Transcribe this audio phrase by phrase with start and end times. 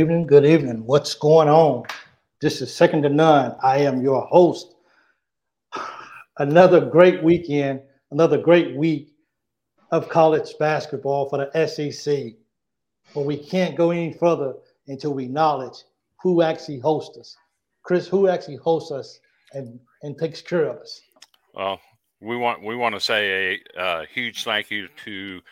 [0.00, 0.26] evening.
[0.26, 0.86] Good evening.
[0.86, 1.84] What's going on?
[2.40, 3.54] This is second to none.
[3.62, 4.74] I am your host.
[6.38, 9.12] Another great weekend, another great week
[9.90, 12.32] of college basketball for the SEC.
[13.14, 14.54] But we can't go any further
[14.88, 15.84] until we acknowledge
[16.22, 17.36] who actually hosts us.
[17.82, 19.20] Chris, who actually hosts us
[19.52, 20.98] and, and takes care of us?
[21.52, 21.78] Well,
[22.22, 25.42] we want we want to say a, a huge thank you to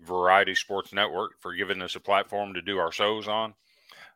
[0.00, 3.52] Variety Sports Network for giving us a platform to do our shows on.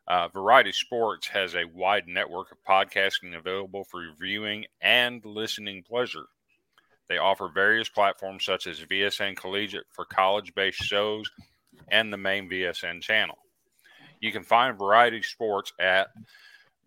[0.07, 6.25] Uh, Variety Sports has a wide network of podcasting available for viewing and listening pleasure.
[7.09, 11.29] They offer various platforms such as VSN Collegiate for college based shows
[11.89, 13.37] and the main VSN channel.
[14.21, 16.07] You can find Variety Sports at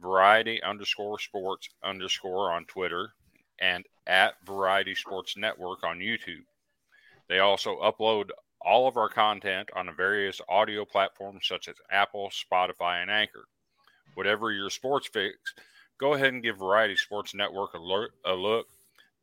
[0.00, 3.10] Variety underscore sports underscore on Twitter
[3.58, 6.44] and at Variety Sports Network on YouTube.
[7.28, 8.30] They also upload
[8.62, 13.44] all of our content on the various audio platforms such as Apple, Spotify, and Anchor.
[14.14, 15.36] Whatever your sports fix,
[15.98, 18.66] go ahead and give Variety Sports Network a, look.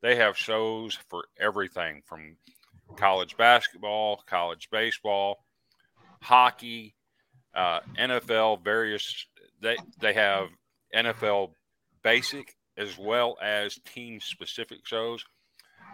[0.01, 2.37] They have shows for everything from
[2.95, 5.43] college basketball, college baseball,
[6.21, 6.95] hockey,
[7.55, 9.25] uh, NFL, various.
[9.61, 10.49] They they have
[10.95, 11.51] NFL
[12.03, 15.25] basic as well as team specific shows.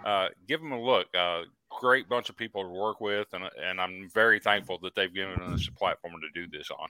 [0.05, 1.07] Uh, give them a look.
[1.17, 1.43] Uh,
[1.79, 5.39] great bunch of people to work with, and and I'm very thankful that they've given
[5.41, 6.87] us a platform to do this on.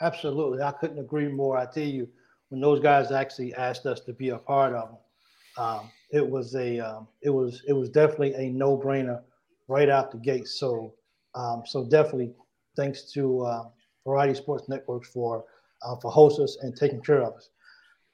[0.00, 1.56] Absolutely, I couldn't agree more.
[1.56, 2.08] I tell you,
[2.48, 4.98] when those guys actually asked us to be a part of them,
[5.56, 9.20] um, it was a um, it was it was definitely a no brainer
[9.68, 10.48] right out the gate.
[10.48, 10.94] So
[11.34, 12.32] um, so definitely
[12.76, 13.64] thanks to uh,
[14.06, 15.44] Variety Sports Networks for
[15.82, 17.50] uh, for hosting us and taking care of us.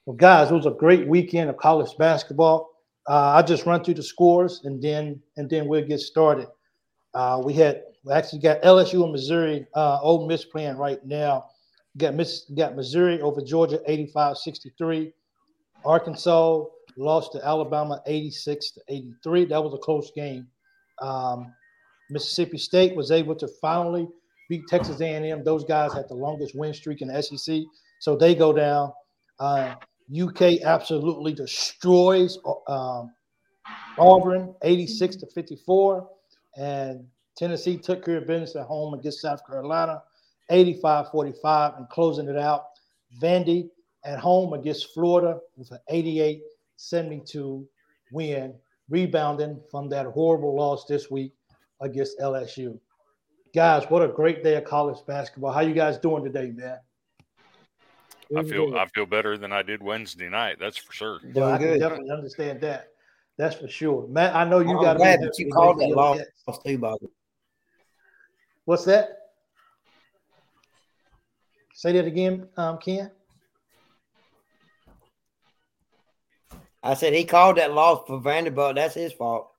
[0.05, 2.69] Well, guys, it was a great weekend of college basketball.
[3.07, 6.47] Uh, I just run through the scores and then and then we'll get started.
[7.13, 11.45] Uh, we had we actually got LSU and Missouri, uh, Ole Miss playing right now.
[11.97, 15.11] Got Miss got Missouri over Georgia 85-63.
[15.85, 16.63] Arkansas
[16.97, 19.45] lost to Alabama 86 to 83.
[19.45, 20.47] That was a close game.
[21.01, 21.53] Um,
[22.09, 24.07] Mississippi State was able to finally
[24.49, 25.43] beat Texas A&M.
[25.43, 27.61] Those guys had the longest win streak in the SEC,
[27.99, 28.91] so they go down.
[29.39, 29.75] Uh,
[30.11, 32.37] UK absolutely destroys
[32.67, 33.13] um,
[33.97, 36.09] Auburn 86 to 54.
[36.57, 37.05] And
[37.37, 40.01] Tennessee took care of business at home against South Carolina
[40.49, 41.73] 85 45.
[41.77, 42.65] And closing it out,
[43.21, 43.69] Vandy
[44.05, 46.41] at home against Florida with an 88
[46.77, 47.67] 72
[48.11, 48.53] win,
[48.89, 51.33] rebounding from that horrible loss this week
[51.81, 52.79] against LSU.
[53.53, 55.51] Guys, what a great day of college basketball.
[55.51, 56.77] How you guys doing today, man?
[58.37, 60.57] I feel I feel better than I did Wednesday night.
[60.59, 61.19] That's for sure.
[61.33, 62.89] Well, I can definitely understand that.
[63.37, 64.35] That's for sure, Matt.
[64.35, 64.97] I know you well, got.
[64.97, 66.19] Glad that you called that loss
[66.65, 67.07] too, Bobby.
[68.65, 69.17] What's that?
[71.73, 73.09] Say that again, um, Ken.
[76.83, 78.75] I said he called that loss for Vanderbilt.
[78.75, 79.51] That's his fault.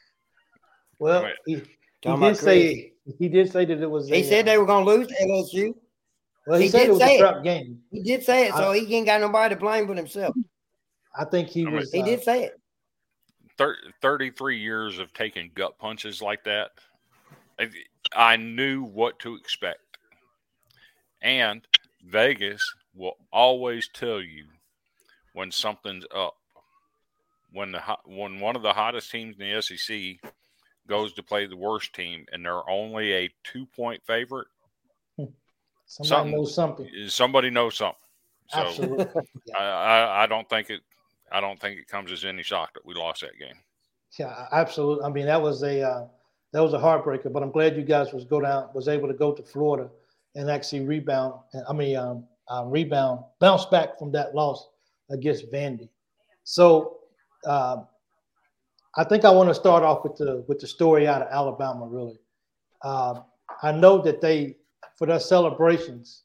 [0.98, 1.62] well, he,
[2.02, 4.08] he did say he did say that it was.
[4.08, 5.74] He a, said they were going to lose to LSU.
[6.48, 7.82] Well, he, he said it was a trap game.
[7.90, 10.34] He did say it, so I, he ain't got nobody to blame but himself.
[11.14, 11.92] I think he was.
[11.92, 12.58] He uh, did say it.
[14.00, 16.70] 33 years of taking gut punches like that,
[18.14, 19.98] I knew what to expect.
[21.20, 21.66] And
[22.02, 22.62] Vegas
[22.94, 24.46] will always tell you
[25.34, 26.36] when something's up.
[27.52, 30.30] When the when one of the hottest teams in the SEC
[30.86, 34.48] goes to play the worst team and they're only a two point favorite,
[35.88, 36.88] Somebody something, knows something.
[37.08, 37.96] Somebody knows something.
[38.50, 39.06] So Absolutely.
[39.58, 40.80] I, I, I don't think it
[41.32, 43.56] I don't think it comes as any shock that we lost that game.
[44.18, 45.04] Yeah, absolutely.
[45.04, 46.06] I mean, that was a uh,
[46.52, 47.32] that was a heartbreaker.
[47.32, 49.90] But I'm glad you guys was go down was able to go to Florida
[50.34, 51.34] and actually rebound.
[51.68, 54.68] I mean, um, uh, rebound, bounce back from that loss
[55.10, 55.88] against Vandy.
[56.44, 56.98] So
[57.44, 57.78] uh,
[58.96, 61.86] I think I want to start off with the with the story out of Alabama.
[61.86, 62.18] Really,
[62.82, 63.20] uh,
[63.62, 64.56] I know that they
[64.96, 66.24] for their celebrations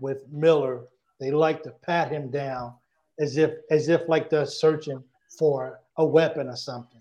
[0.00, 0.84] with Miller,
[1.20, 2.74] they like to pat him down
[3.18, 5.02] as if as if like they're searching
[5.38, 7.00] for a weapon or something.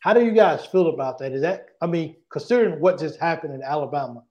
[0.00, 1.32] How do you guys feel about that?
[1.32, 4.22] Is that I mean, considering what just happened in Alabama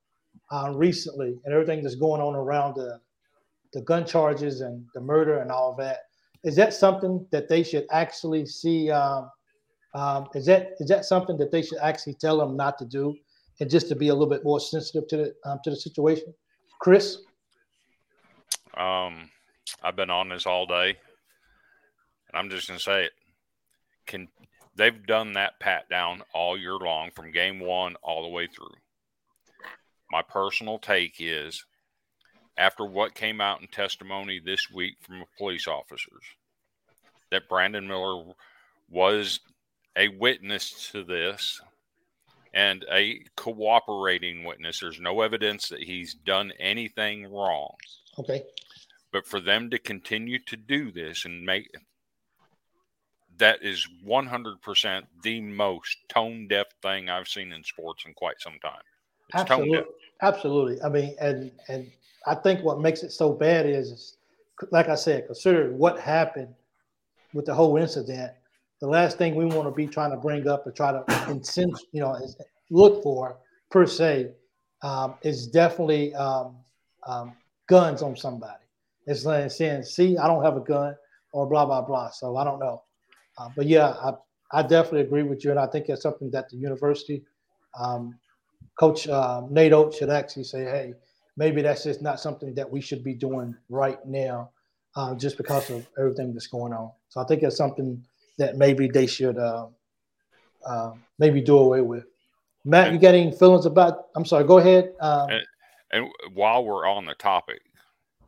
[0.52, 3.00] uh, recently and everything that's going on around the
[3.74, 6.00] the gun charges and the murder and all that,
[6.44, 8.90] is that something that they should actually see?
[8.90, 9.30] Um,
[9.94, 13.16] um, is that is that something that they should actually tell them not to do?
[13.60, 16.34] And just to be a little bit more sensitive to the um, to the situation.
[16.80, 17.20] Chris,
[18.78, 19.30] um,
[19.84, 23.12] I've been on this all day, and I'm just gonna say it.
[24.06, 24.28] Can
[24.76, 28.74] they've done that pat down all year long from game one all the way through.
[30.10, 31.66] My personal take is
[32.58, 36.24] after what came out in testimony this week from police officers
[37.30, 38.34] that Brandon Miller
[38.90, 39.42] was
[39.98, 41.62] a witness to this
[42.54, 44.80] and a cooperating witness.
[44.80, 47.76] There's no evidence that he's done anything wrong.
[48.18, 48.44] Okay.
[49.12, 51.70] But for them to continue to do this and make
[53.38, 58.60] that is 100% the most tone deaf thing I've seen in sports in quite some
[58.62, 58.82] time.
[59.30, 59.84] It's Absolutely.
[60.22, 60.82] Absolutely.
[60.82, 61.90] I mean, and and
[62.28, 64.18] I think what makes it so bad is, is
[64.72, 66.54] like I said, consider what happened
[67.34, 68.34] with the whole incident.
[68.82, 71.84] The last thing we want to be trying to bring up or try to incense,
[71.92, 72.18] you know,
[72.70, 73.38] look for
[73.70, 74.32] per se
[74.82, 76.56] um, is definitely um,
[77.06, 77.34] um,
[77.68, 78.64] guns on somebody.
[79.06, 80.96] It's like saying, "See, I don't have a gun,"
[81.34, 82.10] or blah blah blah.
[82.10, 82.84] So I don't know.
[83.38, 84.14] Uh, but yeah, I,
[84.52, 87.24] I definitely agree with you, and I think it's something that the university,
[87.80, 88.18] um,
[88.80, 90.94] Coach uh, Nate Oats should actually say, hey,
[91.38, 94.52] maybe that's just not something that we should be doing right now,
[94.96, 96.92] uh, just because of everything that's going on.
[97.10, 98.04] So I think it's something
[98.40, 99.68] that maybe they should uh,
[100.66, 102.06] uh, maybe do away with.
[102.66, 104.08] Matt, you got any feelings about?
[104.16, 104.44] I'm sorry.
[104.46, 104.94] Go ahead.
[105.00, 105.44] Um, and,
[105.92, 107.62] and while we're on the topic,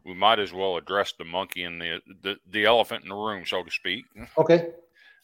[0.05, 3.45] we might as well address the monkey and the, the the elephant in the room,
[3.45, 4.05] so to speak.
[4.37, 4.69] Okay.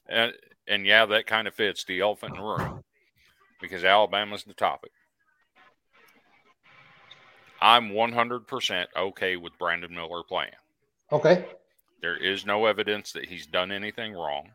[0.10, 0.34] And,
[0.68, 2.84] and yeah, that kind of fits the elephant in the room
[3.62, 4.92] because Alabama's the topic.
[7.60, 10.52] I'm 100% okay with Brandon Miller playing.
[11.12, 11.46] Okay.
[12.02, 14.52] There is no evidence that he's done anything wrong.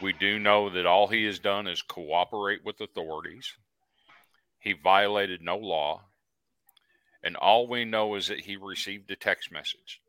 [0.00, 3.54] We do know that all he has done is cooperate with authorities.
[4.58, 6.02] He violated no law.
[7.22, 10.00] And all we know is that he received a text message.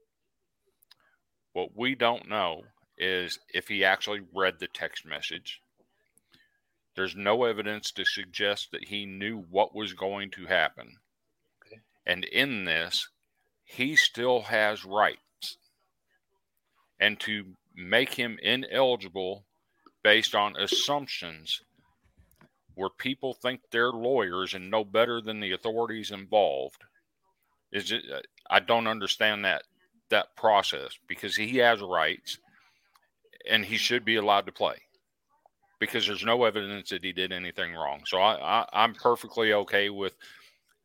[1.53, 2.63] What we don't know
[2.97, 5.61] is if he actually read the text message.
[6.95, 10.97] There's no evidence to suggest that he knew what was going to happen.
[12.05, 13.07] And in this,
[13.63, 15.57] he still has rights.
[16.99, 19.46] And to make him ineligible
[20.07, 21.63] based on assumptions
[22.75, 26.81] where people think they're lawyers and know better than the authorities involved
[27.73, 29.63] is it, uh, I don't understand that
[30.09, 32.37] that process because he has rights
[33.49, 34.77] and he should be allowed to play
[35.77, 37.99] because there's no evidence that he did anything wrong.
[38.05, 40.13] So I, I am perfectly okay with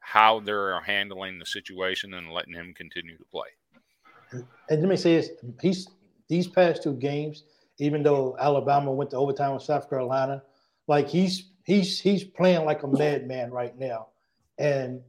[0.01, 4.43] how they're handling the situation and letting him continue to play.
[4.69, 5.31] And let me say this:
[5.61, 5.89] he's
[6.29, 7.45] these past two games,
[7.83, 10.43] even though Alabama went to overtime with South Carolina,
[10.87, 14.09] like he's he's he's playing like a madman right now,
[14.57, 15.01] and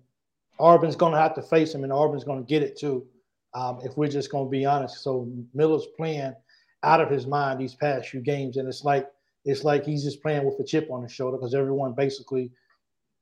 [0.59, 3.05] Auburn's going to have to face him, and Auburn's going to get it too.
[3.53, 6.33] Um, if we're just going to be honest, so Miller's playing
[6.81, 9.07] out of his mind these past few games, and it's like
[9.45, 12.51] it's like he's just playing with a chip on his shoulder because everyone basically,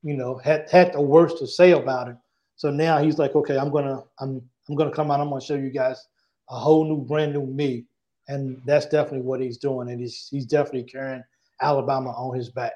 [0.02, 2.18] you know, had had the worst to say about him.
[2.56, 5.20] So now he's like, okay, I'm gonna I'm I'm gonna come out.
[5.20, 6.08] I'm gonna show you guys
[6.50, 7.86] a whole new, brand new me,
[8.32, 11.24] and that's definitely what he's doing, and he's he's definitely carrying
[11.62, 12.74] Alabama on his back.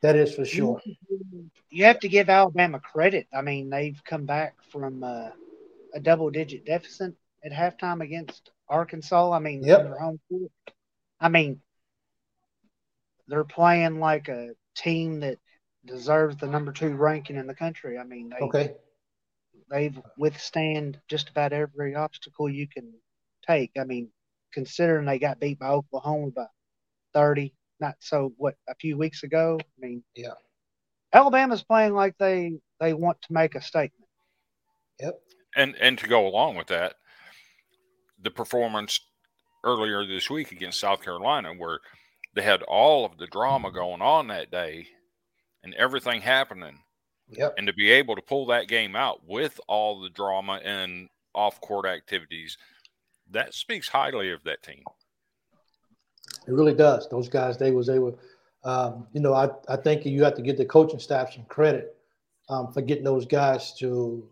[0.00, 0.80] That is for sure.
[1.70, 3.26] You have to give Alabama credit.
[3.34, 5.30] I mean, they've come back from uh,
[5.92, 7.14] a double-digit deficit
[7.44, 9.32] at halftime against Arkansas.
[9.32, 9.82] I mean, yep.
[9.82, 10.20] their home.
[11.20, 11.60] I mean,
[13.26, 15.38] they're playing like a team that
[15.84, 17.98] deserves the number two ranking in the country.
[17.98, 18.74] I mean, they, okay,
[19.70, 22.94] they've withstand just about every obstacle you can
[23.46, 23.72] take.
[23.78, 24.10] I mean,
[24.52, 26.46] considering they got beat by Oklahoma by
[27.14, 29.58] thirty, not so what a few weeks ago.
[29.60, 30.34] I mean, yeah,
[31.12, 34.08] Alabama's playing like they they want to make a statement.
[35.00, 35.20] Yep,
[35.56, 36.94] and and to go along with that,
[38.22, 39.00] the performance
[39.64, 41.80] earlier this week against South Carolina, where
[42.34, 44.86] they had all of the drama going on that day
[45.64, 46.78] and everything happening.
[47.30, 47.54] Yep.
[47.58, 51.60] And to be able to pull that game out with all the drama and off
[51.60, 52.56] court activities,
[53.30, 54.82] that speaks highly of that team.
[56.46, 57.08] It really does.
[57.08, 58.18] Those guys, they was able,
[58.64, 61.96] um, you know, I, I think you have to give the coaching staff some credit
[62.48, 64.28] um, for getting those guys to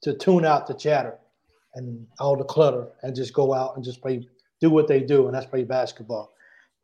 [0.00, 1.18] to tune out the chatter
[1.74, 4.26] and all the clutter and just go out and just play,
[4.60, 6.32] do what they do, and that's play basketball.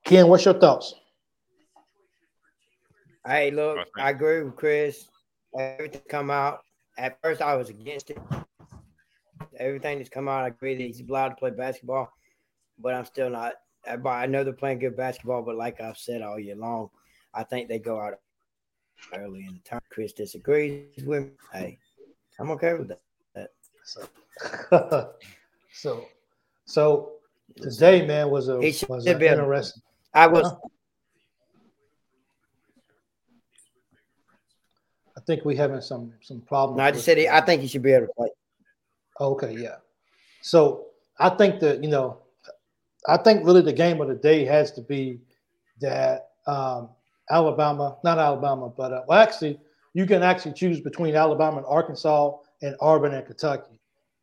[0.04, 0.94] Ken, what's your thoughts?
[3.26, 5.08] Hey, look, I agree with Chris.
[5.58, 6.60] Everything come out.
[6.98, 8.18] At first, I was against it.
[9.60, 12.10] Everything that's come out, I agree that he's allowed to play basketball,
[12.78, 13.54] but I'm still not.
[13.86, 16.88] I know they're playing good basketball, but like I've said all year long,
[17.34, 18.14] I think they go out
[19.14, 19.80] early in the time.
[19.90, 21.30] Chris disagrees with me.
[21.52, 21.78] Hey,
[22.38, 23.50] I'm okay with that.
[23.84, 24.08] So,
[25.72, 26.06] so,
[26.64, 27.12] so
[27.60, 29.82] today, man, was a was an interesting.
[30.14, 30.50] I was.
[35.16, 36.78] I think we having some some problems.
[36.78, 38.28] No, I just said he, I think he should be able to play.
[39.20, 39.76] Okay, yeah.
[40.42, 40.86] So
[41.18, 42.18] I think that you know,
[43.06, 45.20] I think really the game of the day has to be
[45.80, 46.90] that um,
[47.30, 49.58] Alabama, not Alabama, but uh, well, actually,
[49.94, 53.80] you can actually choose between Alabama and Arkansas and Auburn and Kentucky.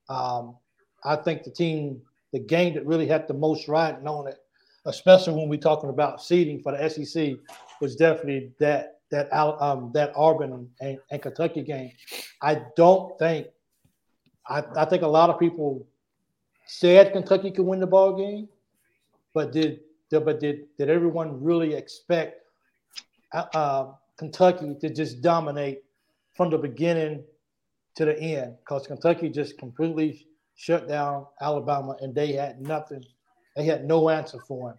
[0.09, 0.57] Um,
[1.03, 2.01] I think the team,
[2.33, 4.37] the game that really had the most riding on it,
[4.85, 7.35] especially when we're talking about seeding for the SEC,
[7.81, 11.91] was definitely that that um, that Auburn and, and, Kentucky game.
[12.41, 13.47] I don't think.
[14.49, 15.85] I, I think a lot of people
[16.65, 18.47] said Kentucky could win the ball game,
[19.33, 22.41] but did but did did everyone really expect
[23.33, 25.83] uh, uh, Kentucky to just dominate
[26.35, 27.23] from the beginning
[27.95, 28.55] to the end?
[28.59, 33.03] Because Kentucky just completely shut down Alabama, and they had nothing.
[33.55, 34.77] They had no answer for him.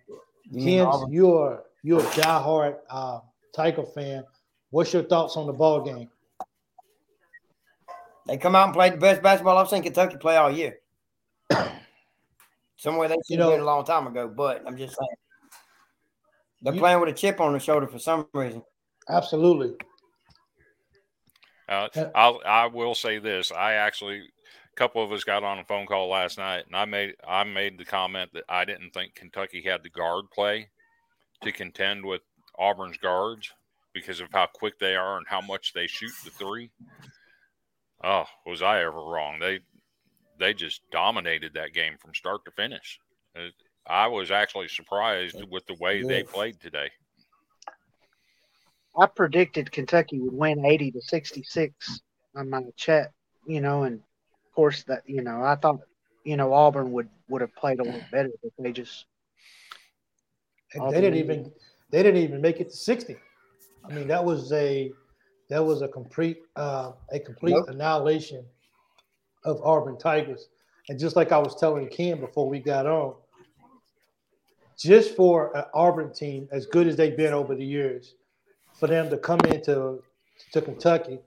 [0.62, 3.20] Ken, you're you're a diehard uh,
[3.54, 4.24] Tiger fan.
[4.70, 6.08] What's your thoughts on the ball game?
[8.28, 10.78] They come out and play the best basketball I've seen Kentucky play all year.
[12.76, 15.16] Somewhere they should you know, have been a long time ago, but I'm just saying
[16.60, 18.62] they're you, playing with a chip on their shoulder for some reason.
[19.08, 19.74] Absolutely.
[21.68, 23.50] Uh, I'll I will say this.
[23.50, 26.84] I actually a couple of us got on a phone call last night, and I
[26.84, 30.68] made I made the comment that I didn't think Kentucky had the guard play
[31.42, 32.20] to contend with
[32.58, 33.50] Auburn's guards
[33.94, 36.70] because of how quick they are and how much they shoot the three.
[38.02, 39.38] Oh, was I ever wrong?
[39.40, 39.60] They
[40.38, 43.00] they just dominated that game from start to finish.
[43.86, 46.90] I was actually surprised with the way they played today.
[48.96, 52.00] I predicted Kentucky would win 80 to 66
[52.34, 53.12] on my chat,
[53.46, 55.80] you know, and of course that, you know, I thought,
[56.24, 59.06] you know, Auburn would would have played a little better, but they just
[60.74, 61.52] they didn't even
[61.90, 63.16] they didn't even make it to 60.
[63.84, 64.92] I mean, that was a
[65.48, 67.68] that was a complete uh, a complete nope.
[67.68, 68.44] annihilation
[69.44, 70.48] of Auburn Tigers.
[70.88, 73.14] And just like I was telling Ken before we got on,
[74.78, 78.14] just for an Auburn team as good as they've been over the years,
[78.74, 80.02] for them to come into
[80.52, 81.18] to Kentucky,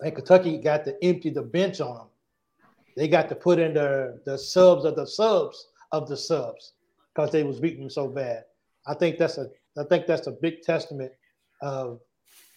[0.00, 2.06] and Kentucky got to empty the bench on them.
[2.96, 6.74] They got to put in the the subs of the subs of the subs
[7.14, 8.44] because they was beating them so bad.
[8.86, 11.12] I think that's a I think that's a big testament
[11.62, 12.00] of,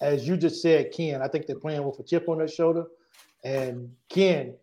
[0.04, 1.22] as you just said, Ken.
[1.22, 2.86] I think they're playing with a chip on their shoulder.
[3.46, 4.54] And Ken,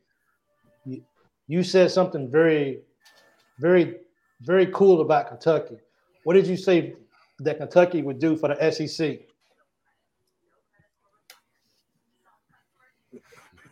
[0.85, 1.03] you,
[1.49, 2.81] you said something very,
[3.59, 3.97] very,
[4.43, 5.79] very cool about Kentucky.
[6.25, 6.95] What did you say
[7.39, 9.21] that Kentucky would do for the SEC?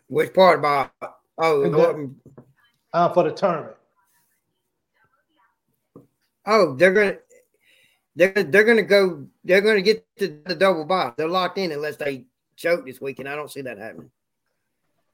[0.09, 0.91] Which part about?
[1.37, 2.11] Oh,
[2.95, 3.77] uh, for the tournament.
[6.47, 7.19] Oh, they're gonna
[8.19, 9.27] they're they're gonna go.
[9.45, 11.13] They're gonna get to the double bye.
[11.17, 14.11] They're locked in unless they choke this week, and I don't see that happening.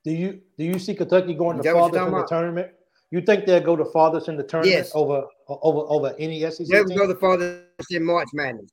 [0.04, 2.68] Do you do you see Kentucky going the farthest in the tournament?
[3.10, 4.90] You think they'll go the farthest in the tournament yes.
[4.94, 6.66] over over over any SEC?
[6.66, 8.70] They will go the farthest in March Madness.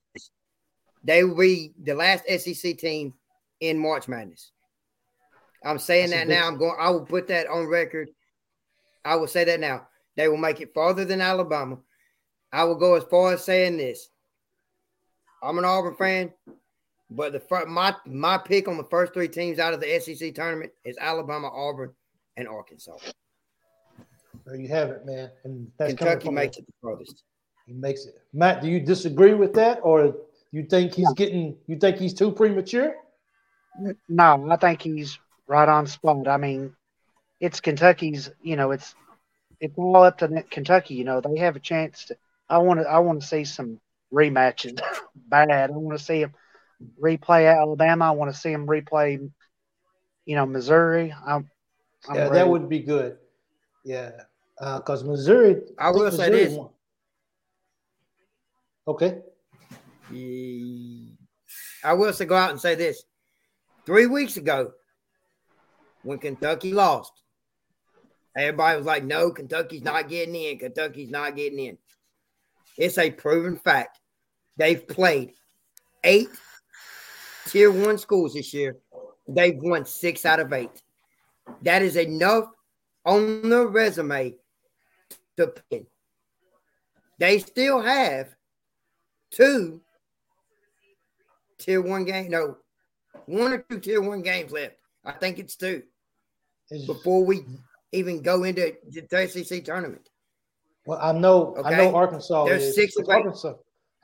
[1.03, 3.13] They will be the last SEC team
[3.59, 4.51] in March Madness.
[5.65, 6.47] I'm saying That's that now.
[6.47, 6.77] I'm going.
[6.79, 8.09] I will put that on record.
[9.03, 9.87] I will say that now.
[10.15, 11.79] They will make it farther than Alabama.
[12.53, 14.07] I will go as far as saying this.
[15.41, 16.31] I'm an Auburn fan,
[17.09, 20.71] but the my my pick on the first three teams out of the SEC tournament
[20.83, 21.93] is Alabama, Auburn,
[22.37, 22.97] and Arkansas.
[24.45, 25.29] There you have it, man.
[25.43, 27.23] And Kentucky makes it the farthest.
[27.65, 28.15] He makes it.
[28.33, 30.15] Matt, do you disagree with that, or
[30.51, 31.57] you think he's getting?
[31.67, 32.95] You think he's too premature?
[34.09, 35.17] No, I think he's
[35.47, 36.27] right on spot.
[36.27, 36.75] I mean,
[37.39, 38.29] it's Kentucky's.
[38.41, 38.95] You know, it's
[39.59, 40.95] it's all up to Kentucky.
[40.95, 42.17] You know, they have a chance to.
[42.49, 42.87] I want to.
[42.87, 43.79] I want to see some
[44.13, 44.79] rematches
[45.15, 45.49] bad.
[45.51, 46.33] I want to see him
[47.01, 48.05] replay Alabama.
[48.05, 49.29] I want to see him replay,
[50.25, 51.13] you know, Missouri.
[51.25, 51.49] I'm,
[52.07, 52.35] I'm yeah, ready.
[52.35, 53.17] that would be good.
[53.83, 54.11] Yeah,
[54.57, 55.61] because uh, Missouri.
[55.79, 56.57] I, I will Missouri say this.
[56.57, 56.69] Won.
[58.87, 59.21] Okay.
[61.83, 63.03] I will say go out and say this.
[63.85, 64.73] Three weeks ago,
[66.03, 67.13] when Kentucky lost,
[68.35, 70.59] everybody was like, "No, Kentucky's not getting in.
[70.59, 71.77] Kentucky's not getting in."
[72.77, 74.00] It's a proven fact.
[74.61, 75.33] They've played
[76.03, 76.29] eight
[77.47, 78.77] tier one schools this year.
[79.27, 80.83] They've won six out of eight.
[81.63, 82.45] That is enough
[83.03, 84.35] on the resume
[85.37, 85.87] to pin.
[87.17, 88.35] They still have
[89.31, 89.81] two
[91.57, 92.29] tier one game.
[92.29, 92.57] No,
[93.25, 94.75] one or two tier one games left.
[95.03, 95.81] I think it's two
[96.85, 97.45] before we
[97.93, 100.07] even go into the SEC tournament.
[100.85, 101.67] Well, I know, okay?
[101.67, 102.75] I know Arkansas There's is.
[102.75, 103.53] Six Arkansas.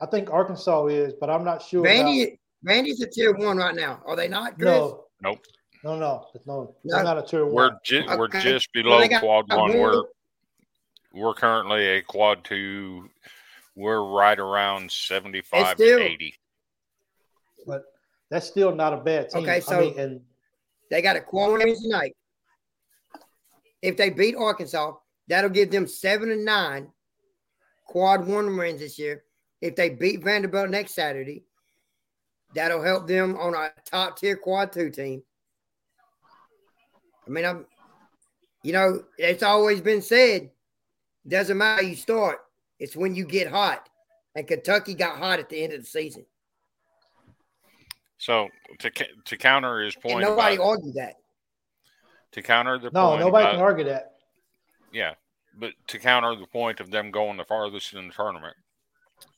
[0.00, 1.84] I think Arkansas is, but I'm not sure.
[1.84, 2.38] Vandy, about...
[2.74, 4.00] Vandy's a tier one right now.
[4.06, 4.54] Are they not?
[4.58, 4.66] Chris?
[4.66, 5.44] No, Nope.
[5.84, 6.74] No, no, no.
[6.84, 7.54] They're not a tier one.
[7.54, 9.70] We're ju- we're just below they got quad one.
[9.70, 10.02] one- We're
[11.12, 13.08] we're currently a quad two.
[13.76, 16.34] We're right around seventy five still- to eighty.
[17.66, 17.84] but
[18.30, 19.42] that's still not a bad team.
[19.42, 20.20] Okay, I so- mean, and
[20.90, 22.16] They got a quad win tonight.
[23.82, 24.94] If they beat Arkansas,
[25.28, 26.88] that'll give them seven and nine
[27.86, 29.24] quad one wins this year.
[29.60, 31.44] If they beat Vanderbilt next Saturday,
[32.54, 35.22] that'll help them on a top tier quad two team.
[37.26, 37.66] I mean, I'm,
[38.62, 40.50] you know, it's always been said,
[41.26, 42.38] doesn't matter how you start,
[42.78, 43.88] it's when you get hot.
[44.34, 46.24] And Kentucky got hot at the end of the season.
[48.18, 48.48] So
[48.78, 51.14] to ca- to counter his And point, nobody about, argued that.
[52.32, 54.14] to counter the no, point nobody about- can argue that.
[54.92, 55.14] Yeah,
[55.56, 58.56] but to counter the point of them going the farthest in the tournament,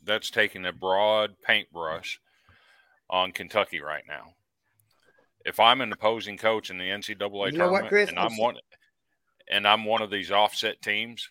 [0.04, 2.20] that's taking a broad paintbrush
[3.08, 4.34] on Kentucky right now.
[5.44, 8.08] If I'm an opposing coach in the NCAA You what, tournament Chris?
[8.10, 8.56] and I'm one
[9.48, 11.28] and I'm one of these offset teams,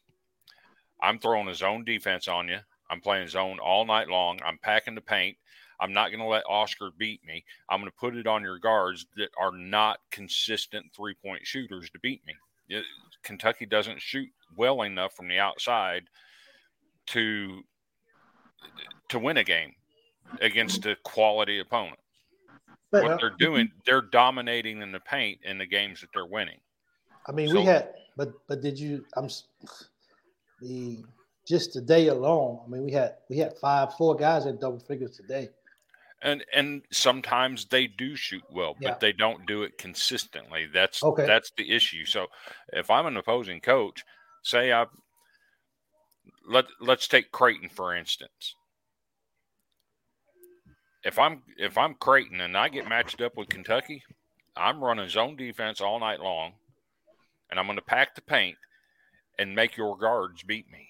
[1.01, 2.59] I'm throwing a zone defense on you.
[2.89, 4.39] I'm playing zone all night long.
[4.43, 5.37] I'm packing the paint.
[5.79, 7.45] I'm not going to let Oscar beat me.
[7.69, 11.89] I'm going to put it on your guards that are not consistent three point shooters
[11.91, 12.33] to beat me.
[12.67, 12.85] It-
[13.23, 16.03] Kentucky doesn't shoot well enough from the outside
[17.07, 17.63] to
[19.09, 19.73] to win a game
[20.41, 21.99] against a quality opponent.
[22.91, 26.25] But, What uh, they're doing, they're dominating in the paint in the games that they're
[26.25, 26.59] winning.
[27.27, 29.05] I mean, So- we had, but but did you?
[29.15, 29.29] I'm
[30.61, 31.03] the
[31.47, 32.61] just today alone.
[32.65, 35.49] I mean, we had we had five, four guys in double figures today.
[36.21, 40.67] And and sometimes they do shoot well, but they don't do it consistently.
[40.73, 41.25] That's Okay.
[41.25, 42.05] that's the issue.
[42.05, 42.27] So
[42.73, 44.03] if I'm an opposing coach,
[44.43, 44.85] say I
[46.49, 48.55] let let's take Creighton for instance.
[51.03, 54.03] If I'm if I'm Creighton and I get matched up with Kentucky,
[54.57, 56.53] I'm running zone defense all night long,
[57.49, 58.57] and I'm going to pack the paint
[59.37, 60.89] and make your guards beat me.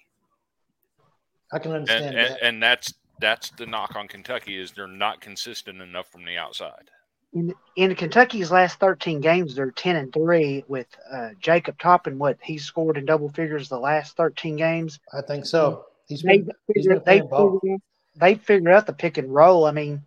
[1.52, 2.42] I can And, understand and, that.
[2.42, 6.90] and that's that's the knock on Kentucky is they're not consistent enough from the outside.
[7.32, 12.38] In in Kentucky's last 13 games, they're 10 and three with uh, Jacob Toppin what
[12.42, 14.98] he scored in double figures the last 13 games.
[15.12, 15.86] I think so.
[16.08, 17.80] He's They been, he's figured, they, figured,
[18.16, 19.64] they figured out the pick and roll.
[19.64, 20.02] I mean,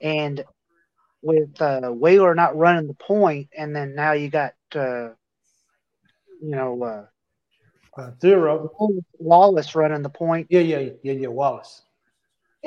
[0.00, 0.44] and
[1.22, 5.10] with uh, Wheeler not running the point, and then now you got uh,
[6.40, 7.06] you know uh,
[7.96, 8.70] Uh, zero.
[9.18, 10.46] Wallace running the point.
[10.50, 11.28] Yeah, yeah, yeah, yeah.
[11.28, 11.82] Wallace.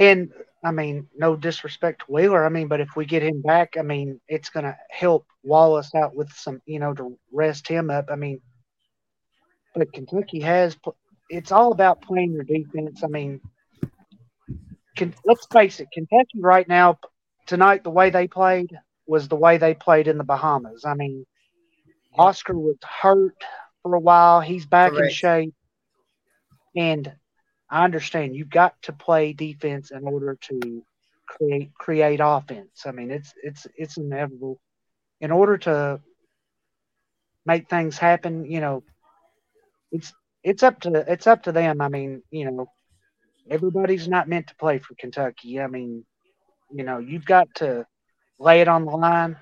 [0.01, 0.33] And
[0.63, 2.43] I mean, no disrespect to Wheeler.
[2.43, 5.93] I mean, but if we get him back, I mean, it's going to help Wallace
[5.93, 8.09] out with some, you know, to rest him up.
[8.11, 8.41] I mean,
[9.75, 10.75] but Kentucky has,
[11.29, 13.03] it's all about playing your defense.
[13.03, 13.41] I mean,
[14.97, 16.97] can, let's face it, Kentucky right now,
[17.45, 18.71] tonight, the way they played
[19.05, 20.83] was the way they played in the Bahamas.
[20.83, 21.27] I mean,
[22.17, 23.37] Oscar was hurt
[23.83, 24.41] for a while.
[24.41, 25.53] He's back in shape.
[26.75, 27.13] And
[27.71, 30.83] I understand you've got to play defense in order to
[31.25, 32.83] create create offense.
[32.85, 34.59] I mean, it's it's it's inevitable.
[35.21, 36.01] In order to
[37.45, 38.83] make things happen, you know,
[39.91, 41.79] it's it's up to it's up to them.
[41.79, 42.67] I mean, you know,
[43.49, 45.61] everybody's not meant to play for Kentucky.
[45.61, 46.03] I mean,
[46.71, 47.85] you know, you've got to
[48.37, 49.37] lay it on the line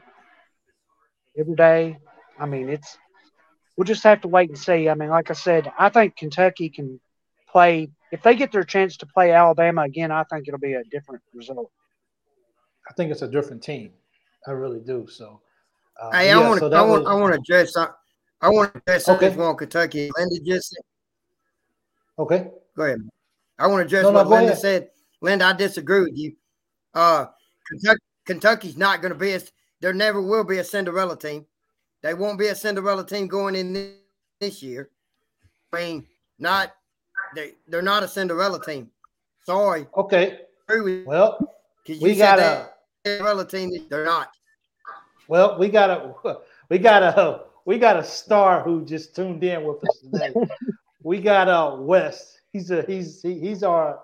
[1.38, 1.98] every day.
[2.40, 2.96] I mean, it's
[3.76, 4.88] we'll just have to wait and see.
[4.88, 7.00] I mean, like I said, I think Kentucky can
[7.52, 10.12] play if they get their chance to play Alabama again.
[10.12, 11.72] I think it'll be a different result.
[12.90, 13.94] I think it's a different team.
[14.48, 15.08] I really do.
[15.08, 15.42] So,
[16.02, 16.70] uh, Hey, yeah, I want to.
[16.70, 17.04] that I want.
[17.04, 17.74] was- I want to address.
[17.74, 17.94] some-
[18.42, 19.36] I want to address something Okay.
[19.36, 20.10] from Kentucky.
[20.18, 20.78] Linda just
[22.18, 22.52] Okay.
[22.76, 23.00] go ahead.
[23.58, 24.58] I want to address No, no, what Linda ahead.
[24.60, 24.92] said.
[25.22, 26.36] Linda, I disagree with you.
[26.94, 27.28] Uh,
[27.68, 29.42] Kentucky, Kentucky's not going to be a.
[29.82, 31.46] There never will be a Cinderella team.
[32.02, 33.98] They won't be a Cinderella team going in this,
[34.40, 34.90] this year.
[35.74, 36.74] I mean, not
[37.36, 37.54] they.
[37.68, 38.90] They're not a Cinderella team.
[39.46, 40.40] Sorry, Okay.
[41.06, 41.40] Well,
[41.88, 42.70] we got a
[43.06, 43.72] Cinderella team.
[43.90, 44.30] They're not.
[45.28, 46.14] well, we got a
[46.70, 50.34] we got a we got a star who just tuned in with us today.
[51.04, 52.42] we got uh West.
[52.54, 54.00] He's a he's he, he's our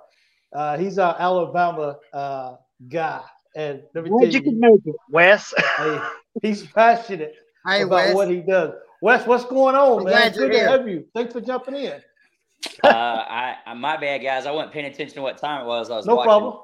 [0.53, 2.55] uh he's our Alabama uh
[2.89, 3.21] guy.
[3.55, 5.53] And let me Glad tell you can make it, Wes.
[5.77, 5.99] hey,
[6.41, 7.35] he's passionate
[7.67, 8.15] Hey, about Wes.
[8.15, 8.73] what he does.
[9.01, 10.13] Wes, what's going on, I'm man?
[10.13, 10.67] glad you're Good to here.
[10.69, 11.05] have you.
[11.13, 12.01] Thanks for jumping in.
[12.83, 14.45] Uh, I, I my bad, guys.
[14.45, 15.89] I wasn't paying attention to what time it was.
[15.89, 16.57] I was No watching, problem.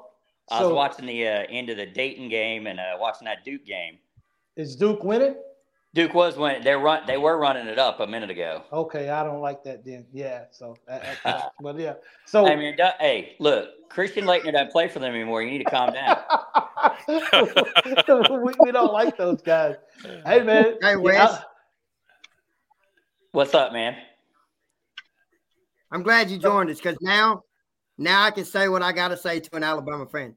[0.50, 3.64] I was watching the uh, end of the Dayton game and uh, watching that Duke
[3.64, 3.98] game.
[4.56, 5.36] is Duke winning?
[5.94, 7.02] Duke was when they run.
[7.06, 8.62] They were running it up a minute ago.
[8.72, 10.06] Okay, I don't like that then.
[10.12, 11.94] Yeah, so that- that- that- but yeah.
[12.26, 15.42] So I mean, that- hey, look, Christian Laettner doesn't play for them anymore.
[15.42, 16.16] You need to calm down.
[18.42, 19.76] we, we don't like those guys.
[20.24, 20.76] Hey man.
[20.80, 21.30] Hey, yeah, Wes.
[21.32, 21.42] I-
[23.32, 23.96] What's up, man?
[25.92, 27.42] I'm glad you joined us because now,
[27.98, 30.34] now I can say what I got to say to an Alabama fan.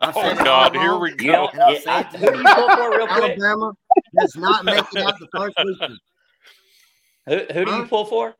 [0.00, 1.02] I Oh said it God, all here along.
[1.02, 1.26] we go.
[1.26, 3.38] don't, And yeah, say it to who do you pull for real quick?
[3.38, 3.72] Alabama
[4.18, 5.98] does not make it out the first weekend.
[7.26, 7.76] Who, who do Huh?
[7.78, 8.34] you pull for?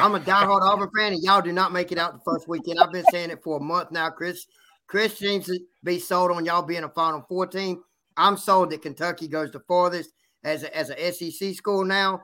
[0.00, 2.78] I'm a diehard Auburn fan, and y'all do not make it out the first weekend.
[2.78, 4.10] I've been saying it for a month now.
[4.10, 4.46] Chris,
[4.86, 7.82] Chris seems to be sold on y'all being a Final Four team.
[8.16, 10.10] I'm sold that Kentucky goes the farthest
[10.44, 12.22] as a, as a SEC school now,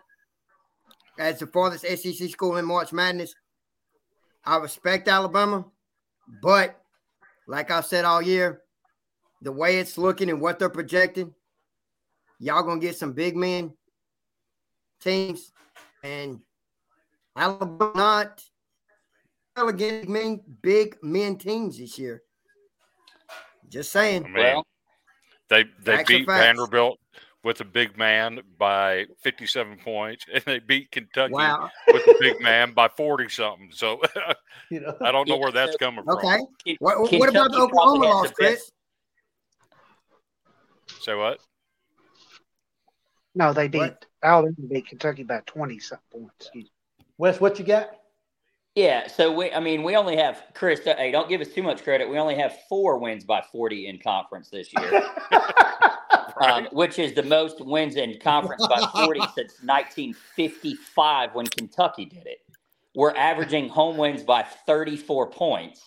[1.19, 3.35] as the farthest SEC school in March Madness.
[4.45, 5.65] I respect Alabama,
[6.43, 6.81] but
[7.47, 8.63] like I've said all year,
[9.43, 11.35] the way it's looking and what they're projecting,
[12.39, 13.73] y'all gonna get some big men
[15.01, 15.53] teams,
[16.03, 16.41] and
[17.37, 17.93] Alabama
[19.57, 22.23] not against men, big men teams this year.
[23.69, 24.33] Just saying.
[24.35, 24.67] Well,
[25.49, 26.27] they they Facts beat.
[26.27, 26.99] Vanderbilt
[27.45, 31.71] with a big man by 57 points, and they beat Kentucky Wow.
[31.89, 33.71] with a big man by 40 something.
[33.73, 34.01] So
[34.71, 34.97] you know.
[35.01, 36.17] I don't know where that's so- coming from.
[36.19, 36.77] Okay.
[36.79, 38.71] What, what about the Oklahoma probably has loss, Chris?
[41.01, 41.39] Say what?
[43.35, 44.07] No, they beat What?
[44.23, 46.51] Alabama beat Kentucky by twenty something points.
[47.19, 47.91] Wes, what you got?
[48.75, 50.81] Yeah, so we, I mean, we only have Chris.
[50.85, 52.09] Hey, don't give us too much credit.
[52.09, 55.03] We only have four wins by forty in conference this year,
[56.41, 62.27] um, which is the most wins in conference by forty since 1955 when Kentucky did
[62.27, 62.39] it.
[62.95, 65.83] We're averaging home wins by 34 points,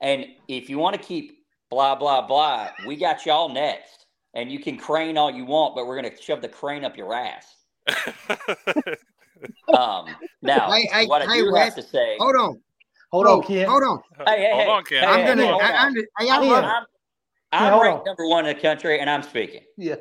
[0.00, 4.58] and if you want to keep blah blah blah, we got y'all next, and you
[4.58, 7.56] can crane all you want, but we're gonna shove the crane up your ass.
[9.72, 12.60] Um, now, Hey, hey, what I hey, do Wes, have to say, Hold on.
[13.12, 13.68] Hold on, Ken.
[13.68, 14.02] Hold on.
[14.26, 15.04] Hey, hey, Hold hey, on, Ken.
[15.04, 15.42] hey, I'm hey, gonna.
[15.42, 15.74] hey, hold I, on.
[15.74, 16.40] I'm, hey, I Ken.
[16.40, 16.66] love it.
[16.66, 16.86] I'm, Yeah,
[17.52, 18.04] I'm hold ranked on.
[18.06, 19.62] number one in the country, and I'm speaking.
[19.76, 19.96] Yeah.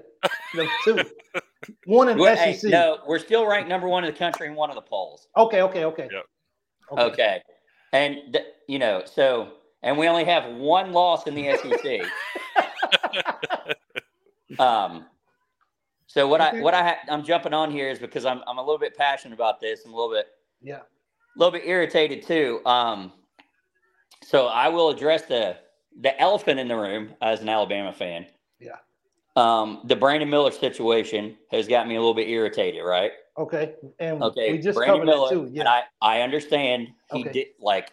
[0.55, 0.99] Number two.
[1.85, 2.71] One in We're- hey, SEC.
[2.71, 5.27] no, we're still ranked number one in the country in one of the polls.
[5.35, 6.07] Okay, okay, okay.
[6.11, 6.25] Yep.
[6.97, 7.41] Okay,
[7.91, 9.49] and th- you know, so
[9.83, 12.01] and we only have one loss in the SEC.
[14.59, 15.05] um,
[16.07, 18.61] so what I what I ha- I'm jumping on here is because I'm I'm a
[18.61, 19.81] little bit passionate about this.
[19.85, 20.27] I'm a little bit
[20.61, 20.77] Yeah.
[20.79, 22.61] a little bit irritated too.
[22.65, 23.11] Um,
[24.23, 25.57] so I will address the
[25.97, 28.25] the elephant in the room as an Alabama fan.
[28.59, 28.77] Yeah.
[29.35, 33.11] Um, the Brandon Miller situation has got me a little bit irritated, right?
[33.37, 33.75] Okay.
[33.99, 35.43] And Okay, we just Brandon Miller, too.
[35.45, 35.69] and Yeah.
[35.69, 37.31] I I understand he Okay.
[37.31, 37.91] did like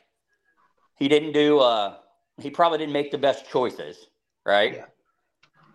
[0.97, 1.99] he didn't do uh
[2.39, 4.09] he probably didn't make the best choices,
[4.45, 4.75] right?
[4.75, 4.85] Yeah.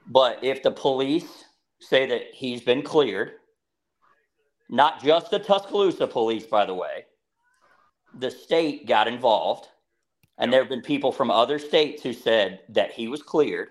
[0.07, 1.45] But if the police
[1.79, 3.33] say that he's been cleared,
[4.69, 7.05] not just the Tuscaloosa police, by the way,
[8.19, 9.67] the state got involved,
[10.41, 13.69] and there have been people from other states who said that he was cleared.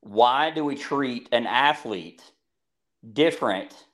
[0.00, 2.22] Why do we treat an athlete
[3.12, 3.86] different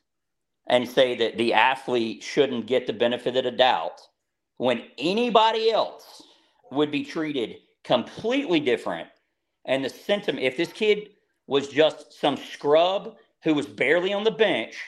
[0.68, 4.00] and say that the athlete shouldn't get the benefit of the doubt
[4.58, 6.22] when anybody else
[6.70, 9.08] would be treated completely different?
[9.66, 11.10] And the sentiment, if this kid
[11.48, 14.78] was just some scrub who was barely on the bench,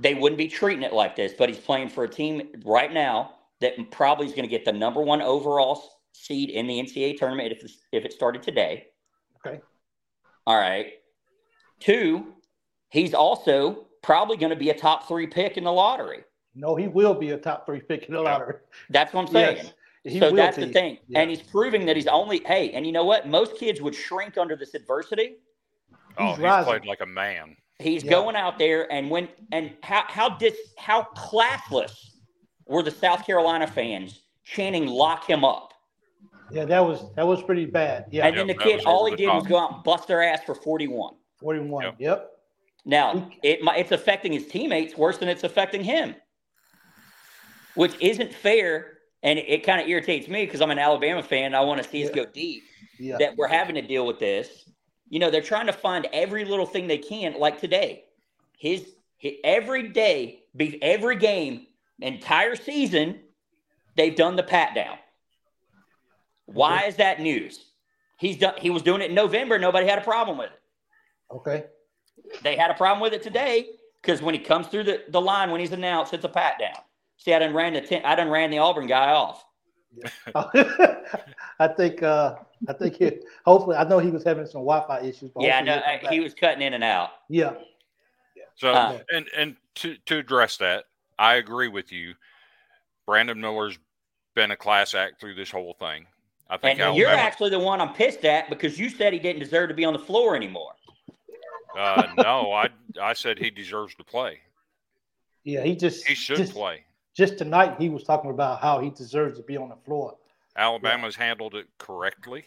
[0.00, 1.34] they wouldn't be treating it like this.
[1.36, 4.72] But he's playing for a team right now that probably is going to get the
[4.72, 8.86] number one overall seed in the NCAA tournament if, if it started today.
[9.44, 9.60] Okay.
[10.46, 10.92] All right.
[11.80, 12.34] Two,
[12.90, 16.24] he's also probably going to be a top three pick in the lottery.
[16.54, 18.56] No, he will be a top three pick in the lottery.
[18.90, 19.56] That's what I'm saying.
[19.56, 19.72] Yes.
[20.04, 20.66] He so that's be.
[20.66, 20.98] the thing.
[21.08, 21.20] Yeah.
[21.20, 23.26] And he's proving that he's only, hey, and you know what?
[23.26, 25.36] Most kids would shrink under this adversity.
[26.18, 27.56] oh, He's he's played like a man.
[27.78, 28.10] He's Yeah.
[28.10, 32.10] going out there and when and how how dis how classless
[32.66, 35.72] were the South Carolina fans chanting lock him up.
[36.50, 38.06] Yeah, that was that was pretty bad.
[38.10, 38.26] Yeah.
[38.26, 40.08] and then the Yep, that kid all he the did was go out and bust
[40.08, 41.14] their ass for 41.
[41.40, 41.84] 41.
[41.84, 41.94] Yep.
[41.98, 42.30] Yep.
[42.84, 46.14] Now, it it's affecting his teammates worse than it's affecting him.
[47.74, 51.56] Which isn't fair and it, kind of irritates me because I'm an Alabama fan and
[51.56, 52.62] I want to see us go deep.
[53.00, 53.16] Yeah.
[53.18, 54.70] that we're having to deal with this.
[55.08, 58.04] You know, they're trying to find every little thing they can, like today.
[58.56, 58.86] His,
[59.20, 61.66] hi every day, be every game,
[62.06, 63.20] entire season,
[63.96, 64.98] they've done the pat down.
[66.46, 67.64] Why is that news?
[68.18, 68.54] He's done.
[68.58, 69.58] He was doing it in November.
[69.58, 70.60] Nobody had a problem with it.
[71.34, 71.64] okay.
[72.42, 73.66] They had a problem with it today
[74.00, 76.76] because when he comes through the, the line when he's announced, it's a pat down.
[77.16, 79.44] See, I done ran the ten, I done ran the Auburn guy off.
[80.34, 82.34] I think uh
[82.68, 85.30] I think he, hopefully I know he was having some Wi-Fi issues.
[85.30, 86.12] But Yeah, hopefully no, he'll come uh, back.
[86.12, 87.10] he was cutting in and out.
[87.28, 87.52] Yeah.
[88.56, 90.84] So Uh, and and to to address that,
[91.18, 92.14] I agree with you.
[93.06, 93.78] Brandon Miller's
[94.34, 96.06] been a class act through this whole thing.
[96.48, 97.26] I think And you're Alabama.
[97.26, 99.92] actually the one I'm pissed at because you said he didn't deserve to be on
[99.92, 100.72] the floor anymore.
[101.76, 102.68] uh, no, I
[103.00, 104.40] I said he deserves to play.
[105.44, 106.84] Yeah, he just He should just, play.
[107.14, 110.16] Just tonight, he was talking about how he deserves to be on the floor.
[110.56, 112.44] Alabama's handled it correctly.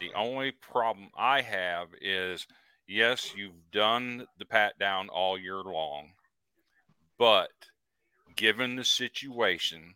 [0.00, 2.46] The only problem I have is
[2.86, 6.10] yes, you've done the pat down all year long,
[7.18, 7.50] but
[8.36, 9.94] given the situation,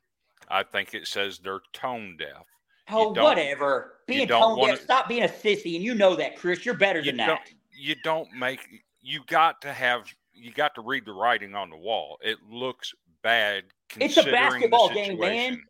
[0.48, 2.46] I think it says they're tone deaf.
[2.88, 3.98] Oh, don't- whatever.
[4.06, 4.82] you Being don't tone wanna- deaf.
[4.82, 6.64] Stop being a sissy, and you know that, Chris.
[6.64, 7.50] You're better You than don't, that.
[7.72, 8.60] you don't make
[9.00, 12.18] you got to have you got to read the writing on the wall.
[12.22, 13.64] It looks bad
[13.98, 15.62] It's a basketball game, man.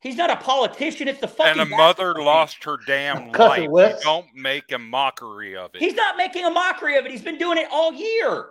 [0.00, 1.08] He's not a politician.
[1.08, 1.60] It's the fucking.
[1.60, 2.24] And a mother game.
[2.24, 4.00] lost her damn life.
[4.02, 5.80] Don't make a mockery of it.
[5.80, 7.10] He's not making a mockery of it.
[7.10, 8.46] He's been doing it all year.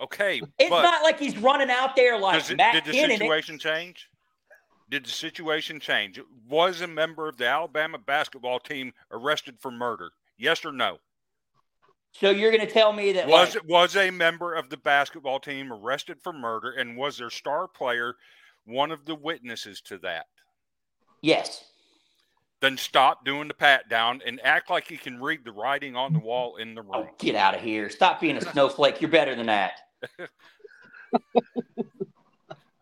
[0.00, 4.08] Okay, It's not like he's running out there like it, Matt did the situation change?
[4.90, 6.18] Did the situation change?
[6.48, 10.10] Was a member of the Alabama basketball team arrested for murder?
[10.36, 10.98] Yes or no?
[12.12, 15.38] So you're going to tell me that Was like, was a member of the basketball
[15.38, 18.16] team arrested for murder, and was their star player
[18.64, 20.26] one of the witnesses to that?
[21.22, 21.64] yes?
[22.60, 26.12] Then stop doing the pat down and act like you can read the writing on
[26.12, 27.08] the wall in the Oh, room.
[27.18, 27.88] get out of here!
[27.88, 29.00] Stop being a snowflake.
[29.00, 29.80] You're better than that.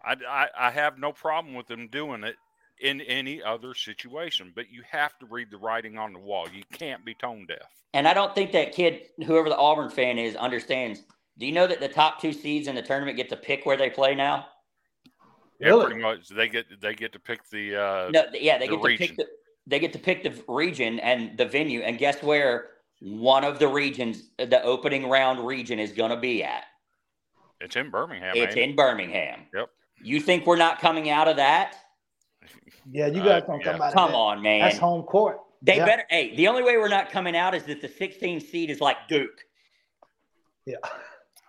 [0.04, 2.36] I, I, I have no problem with them doing it
[2.80, 6.46] in any other situation, but you have to read the writing on the wall.
[6.52, 7.68] You can't be tone deaf.
[7.94, 11.02] And I don't think that kid, whoever the Auburn fan is, understands.
[11.38, 13.76] Do you know that the top two seeds in the tournament get to pick where
[13.76, 14.46] they play now?
[15.60, 15.86] Yeah, Really?
[15.86, 16.28] pretty much.
[16.28, 19.16] They get they get to pick the uh, No, yeah, they the get to pick
[19.16, 19.26] the
[19.66, 23.68] they get to pick the region and the venue, and guess where one of the
[23.68, 26.64] regions, the opening round region, is going to be at?
[27.60, 28.32] It's in Birmingham.
[28.36, 29.40] it's ain't in Birmingham.
[29.54, 29.70] Yep.
[30.02, 31.74] You think we're not coming out of that?
[32.90, 33.72] Yeah, you Uh, guys don't yeah.
[33.72, 33.88] come out.
[33.88, 34.16] of Come that.
[34.16, 34.60] on, man.
[34.60, 35.40] That's home court.
[35.60, 35.84] They Yeah.
[35.86, 36.04] better.
[36.08, 38.96] Hey, the only way we're not coming out is that the 16 seed is like
[39.08, 39.44] Duke.
[40.66, 40.76] Yeah.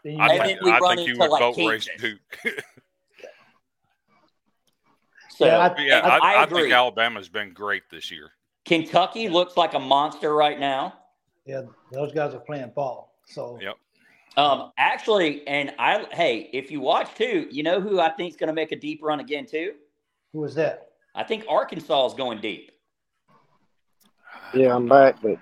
[0.02, 1.86] Then you I think, then we I run think you into, would like, vote race
[1.89, 2.02] Kansas.
[2.02, 2.56] Duke.
[5.36, 6.62] So Yeah, I- yeah, I- I, I I, agree.
[6.63, 8.32] think Alabama's been great this year.
[8.65, 10.93] Kentucky looks like a monster right now.
[11.45, 13.15] yeah, those guys are playing ball.
[13.26, 13.76] So Yep.
[14.39, 18.38] Um, actually, and I hey, if you watch too, you know who I think is
[18.38, 19.73] going to make a deep run again too.
[20.32, 20.91] who is that?
[21.13, 22.71] I think Arkansas is going deep.
[24.54, 25.41] Yeah, I'm back, but it's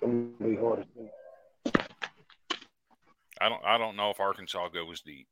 [0.00, 0.82] gonna be hard.
[0.82, 1.80] to see.
[3.40, 5.28] I don't I don't know if Arkansas goes deep.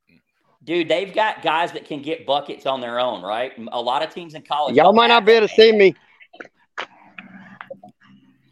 [0.63, 3.51] Dude, they've got guys that can get buckets on their own, right?
[3.73, 4.75] A lot of teams in college.
[4.77, 5.93] Y'all might not be able to see me.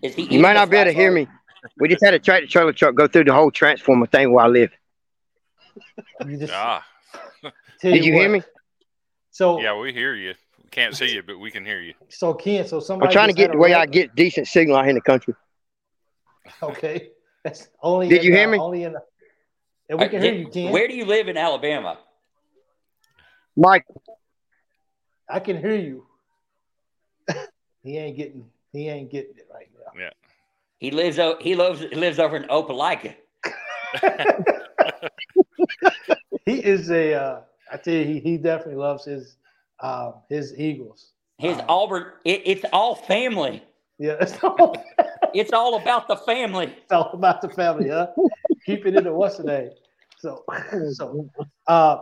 [0.02, 1.30] Is he You might not be able to hear flashlight?
[1.30, 1.43] me.
[1.78, 4.48] We just had a tractor trailer truck go through the whole transformer thing where I
[4.48, 4.72] live.
[6.26, 6.86] You just Ah,
[7.82, 8.42] Did you hear me?
[9.32, 10.34] So yeah, we hear you.
[10.64, 11.94] We can't see you, but we can hear you.
[12.10, 14.78] so Ken, so somebody I'm trying to get the a way I get decent signal
[14.78, 15.34] out here in the country.
[16.62, 17.10] Okay,
[17.44, 18.10] that's only.
[18.10, 18.58] Did in, you hear uh, me?
[18.60, 18.94] Only in.
[18.94, 19.02] The,
[19.90, 20.72] and we can did- hear you, Ken.
[20.72, 21.98] Where do you live in Alabama?
[23.56, 23.86] Mike,
[25.30, 26.06] I can hear you.
[27.84, 28.50] he ain't getting.
[28.72, 30.10] He ain't getting it right now.
[30.84, 31.18] He lives.
[31.40, 31.80] He lives.
[31.80, 33.16] He lives over in Opelika.
[36.46, 37.14] He is a.
[37.14, 37.40] Uh,
[37.72, 39.38] I tell you, he, he definitely loves his
[39.80, 41.12] uh, his Eagles.
[41.38, 41.66] His Wow.
[41.70, 42.06] Auburn.
[42.26, 43.64] It, it's all family.
[43.98, 44.76] Yeah, it's all,
[45.34, 46.66] It's all about the family.
[46.66, 48.08] it's all about the family, huh?
[48.66, 49.70] Keep it in the what's the name.
[50.20, 50.44] So,
[50.92, 51.30] so,
[51.68, 52.00] uh,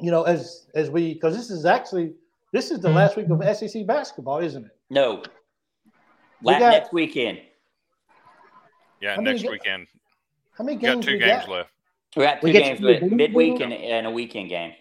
[0.00, 2.12] you know, as as we because this is actually
[2.52, 4.76] this is the last week of SEC basketball, isn't it?
[4.88, 5.20] No.
[6.42, 7.40] We La- got- next weekend.
[9.00, 9.86] Yeah, How next ga- weekend.
[10.56, 10.82] How many games?
[10.82, 11.48] We got two we games got?
[11.50, 11.70] left.
[12.16, 14.72] We got two We games, to the with midweek and, and a weekend game.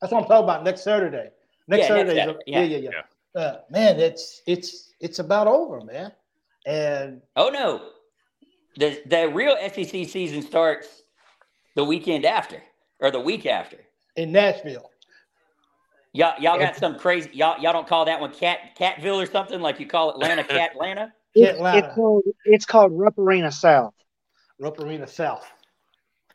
[0.00, 0.64] That's what I'm talking about.
[0.64, 1.30] Next Saturday.
[1.68, 2.20] Next Yeah, next Saturday.
[2.20, 2.76] is a- Saturday, yeah, yeah.
[2.78, 2.90] yeah,
[3.34, 3.40] yeah.
[3.40, 6.12] Uh, man, it's it's it's about over, man.
[6.66, 7.90] And Oh no,
[8.76, 11.02] the the real SEC season starts
[11.74, 12.62] the weekend after
[13.00, 13.78] or the week after.
[14.16, 14.90] in Nashville,
[16.12, 17.30] Y'all y'all got some crazy.
[17.34, 20.72] Y'all y'all don't call that one Cat Catville or something like you call Atlanta Cat
[21.42, 21.78] Atlanta.
[21.78, 23.94] It's, it's called it's called Rupp Arena South.
[24.58, 25.46] Rupp Arena South.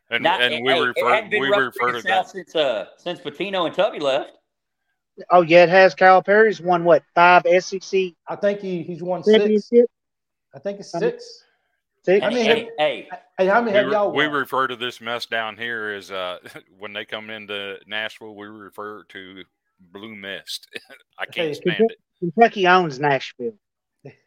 [0.09, 2.29] And Not- and we it refer hadn't we rough refer to South that.
[2.29, 4.31] since uh since Pitino and Tubby left.
[5.29, 5.93] Oh yeah, it has.
[5.95, 9.69] Calipari's won what five SEC I think he he's won six.
[10.53, 11.43] I think it's I six.
[12.03, 12.25] Six.
[12.25, 15.25] I mean, and- hey, Hey, how many We, have y'all we refer to this mess
[15.25, 16.39] down here as uh,
[16.77, 19.43] when they come into Nashville, we refer to
[19.79, 20.67] blue mist.
[21.19, 21.97] I can't Hey, stand it.
[22.19, 23.53] Kentucky owns Nashville.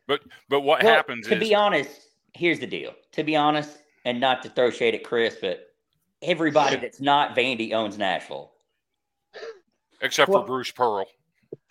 [0.06, 1.90] But but what well, happens to is be honest,
[2.34, 2.94] here's the deal.
[3.12, 5.68] To be honest, and not to throw shade at Chris, but
[6.22, 8.52] everybody that's not Vandy owns Nashville.
[10.00, 11.06] except Well- for Bruce Pearl,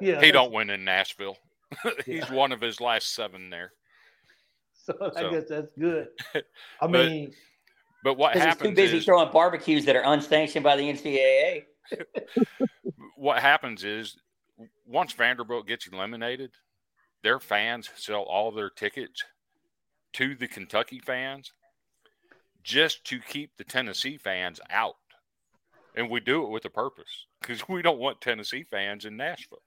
[0.00, 1.36] yeah, he don't win in Nashville.
[2.06, 3.72] He's one of his last seven there.
[4.74, 6.08] So I guess that's good.
[6.34, 6.42] I
[6.82, 7.32] But mean,
[8.04, 10.82] But what 'Cause he's happens too busy is throwing barbecues that are unsanctioned by the
[10.82, 11.64] NCAA.
[13.16, 14.16] what happens is
[14.86, 16.50] once Vanderbilt gets eliminated,
[17.24, 19.24] their fans sell all their tickets
[20.12, 21.52] to the Kentucky fans
[22.62, 24.94] just to keep the Tennessee fans out.
[25.96, 29.62] And we do it with a purpose because we don't want Tennessee fans in Nashville.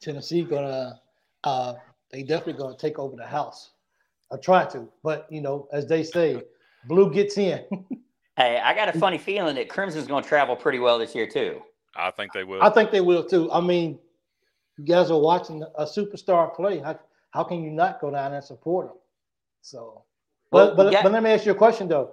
[0.00, 1.00] Tennessee gonna
[1.44, 1.74] uh
[2.10, 3.70] they definitely gonna take over the house.
[4.32, 6.42] I try to, but you know, as they say,
[6.86, 7.64] blue gets in.
[8.34, 11.26] Hey, I got a funny feeling that Crimson's going to travel pretty well this year
[11.26, 11.60] too.
[11.94, 12.62] I think they will.
[12.62, 13.52] I think they will too.
[13.52, 13.98] I mean,
[14.82, 16.78] you guys are watching a superstar play.
[16.80, 16.98] How,
[17.30, 18.96] how can you not go down and support them?
[19.60, 20.02] So,
[20.50, 21.02] Well, but but, yeah.
[21.02, 22.12] but let me ask you a question though.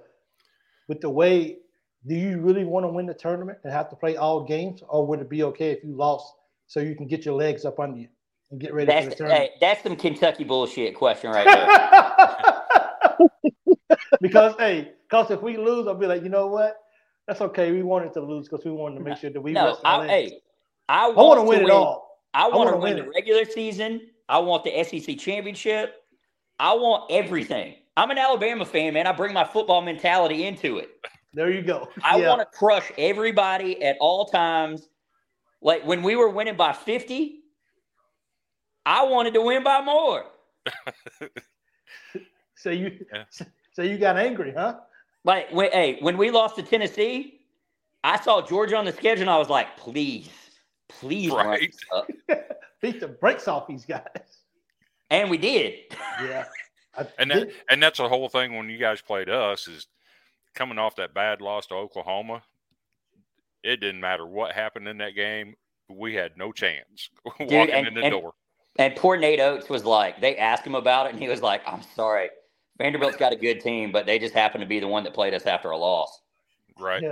[0.88, 1.58] With the way,
[2.06, 5.06] do you really want to win the tournament and have to play all games, or
[5.08, 6.34] would it be okay if you lost
[6.68, 8.08] so you can get your legs up under you
[8.52, 9.52] and get ready for the tournament?
[9.52, 11.46] hey, that's some Kentucky bullshit question right
[13.20, 13.28] there.
[14.22, 16.78] because hey, because if we lose, I'll be like, you know what?
[17.28, 17.72] That's okay.
[17.72, 20.40] We wanted to lose because we wanted to make sure that we no, I, hey,
[20.88, 22.09] I I want, want to win it all.
[22.34, 24.02] I want wanna win win the regular season.
[24.28, 26.04] I want the SEC championship.
[26.60, 27.76] I want everything.
[27.98, 29.08] I'm an Alabama fan, man.
[29.08, 30.90] I bring my football mentality into it.
[31.34, 31.90] There you go.
[32.04, 32.30] I Yeah.
[32.30, 34.88] want to crush everybody at all times.
[35.62, 37.40] Like when we were winning by 50,
[38.86, 40.26] I wanted to win by more.
[42.56, 43.24] So you, Yeah.
[43.72, 44.82] so you got angry, huh?
[45.24, 47.40] Like when hey, when we lost to Tennessee,
[48.04, 50.30] I saw Georgia on the schedule and I was like, please,
[50.90, 51.74] please Right.
[51.94, 52.10] up.
[52.82, 54.04] Beat the brakes off these guys.
[55.10, 55.76] And we did.
[56.24, 56.46] Yeah.
[57.18, 59.88] And that, and that's the whole thing when you guys played us is
[60.54, 62.42] coming off that bad loss to Oklahoma.
[63.64, 65.56] It didn't matter what happened in that game.
[65.90, 68.34] We had no chance walking and- in the and- door.
[68.78, 71.62] And poor Nate Oats was like, they asked him about it, and he was like,
[71.68, 72.30] I'm sorry.
[72.78, 75.34] Vanderbilt's got a good team, but they just happened to be the one that played
[75.34, 76.22] us after a loss.
[76.80, 77.04] Right.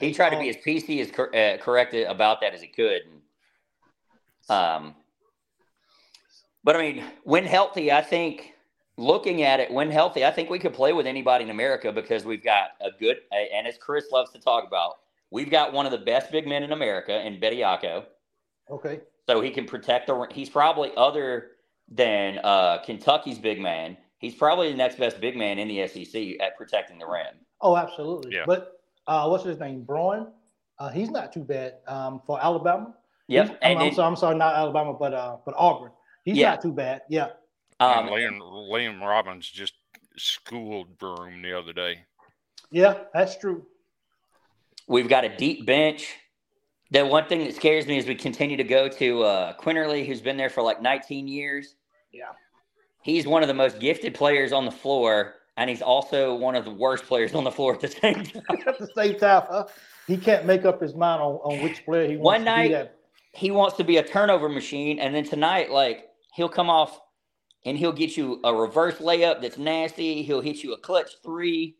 [0.00, 0.08] Yeah.
[0.08, 0.40] He tried to Oh.
[0.40, 3.02] be as PC as cor- uh, corrected about that as he could.
[4.48, 4.94] Um,
[6.62, 8.52] but I mean, when healthy, I think
[8.96, 12.24] looking at it, when healthy, I think we could play with anybody in America because
[12.24, 14.96] we've got a good, and as Chris loves to talk about,
[15.30, 18.04] we've got one of the best big men in America in Bediako.
[18.70, 19.00] Okay.
[19.28, 20.26] So he can protect the.
[20.30, 21.52] He's probably other
[21.88, 23.96] than uh, Kentucky's big man.
[24.18, 27.34] He's probably the next best big man in the SEC at protecting the rim.
[27.60, 28.34] Oh, absolutely.
[28.34, 28.44] Yeah.
[28.46, 28.73] But
[29.06, 29.82] uh, what's his name?
[29.82, 30.28] Braun.
[30.78, 32.94] Uh, he's not too bad um, for Alabama.
[33.28, 33.46] Yep.
[33.46, 35.90] He's- I'm, I'm sorry, I'm sorry, not Alabama, but uh, but Auburn.
[36.24, 36.50] He's Yeah.
[36.50, 37.02] not too bad.
[37.08, 37.28] Yeah.
[37.80, 39.74] um, Liam, Liam Robbins just
[40.16, 42.04] schooled Broome the other day.
[42.70, 43.66] Yeah, that's true.
[44.86, 46.14] We've got a deep bench.
[46.90, 50.20] The one thing that scares me is we continue to go to uh, Quinterly, who's
[50.20, 51.74] been there for like 19 years.
[52.12, 52.24] Yeah.
[53.02, 56.64] He's one of the most gifted players on the floor, and he's also one of
[56.64, 58.42] the worst players on the floor at the same time.
[58.66, 59.66] At the same time, huh?
[60.06, 62.90] he can't make up his mind on, on which player he wants One to night-
[63.32, 67.00] he wants to be a turnover machine, and then tonight, like he'll come off
[67.64, 70.22] and he'll get you a reverse layup that's nasty.
[70.22, 71.76] He'll hit you a clutch three.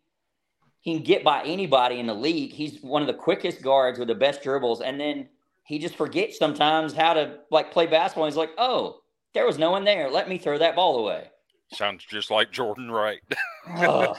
[0.80, 2.52] He can get by anybody in the league.
[2.52, 5.28] He's one of the quickest guards with the best dribbles, and then
[5.64, 8.26] he just forgets sometimes how to like play basketball.
[8.26, 9.00] He's like, "Oh,
[9.32, 10.10] there was no one there.
[10.10, 11.28] Let me throw that ball away."
[11.74, 13.20] Sounds just like Jordan Wright.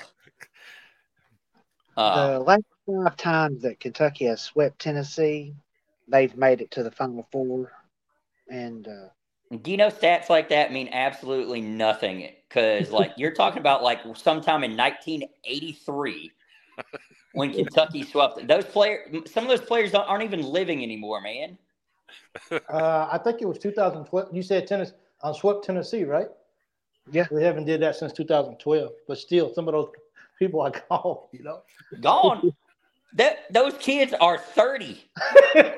[1.98, 5.56] Uh, the last five times that Kentucky has swept Tennessee,
[6.10, 7.72] they've made it to the Final Four.
[8.50, 12.30] And uh, Do you know stats like that mean absolutely nothing?
[12.50, 16.32] Because like you're talking about like sometime in 1983
[17.32, 19.10] when Kentucky swept those players.
[19.32, 21.58] Some of those players don't- aren't even living anymore, man.
[22.52, 24.36] Uh, I think it was 2012.
[24.36, 26.28] You said Tennessee, uh, swept Tennessee, right?
[27.12, 27.28] Yeah.
[27.32, 29.90] We haven't did that since 2012, but still, some of those
[30.40, 31.28] people are gone.
[31.32, 31.62] You know.
[32.02, 32.52] Gone.
[33.14, 35.04] that those kids are 30.
[35.56, 35.70] yeah,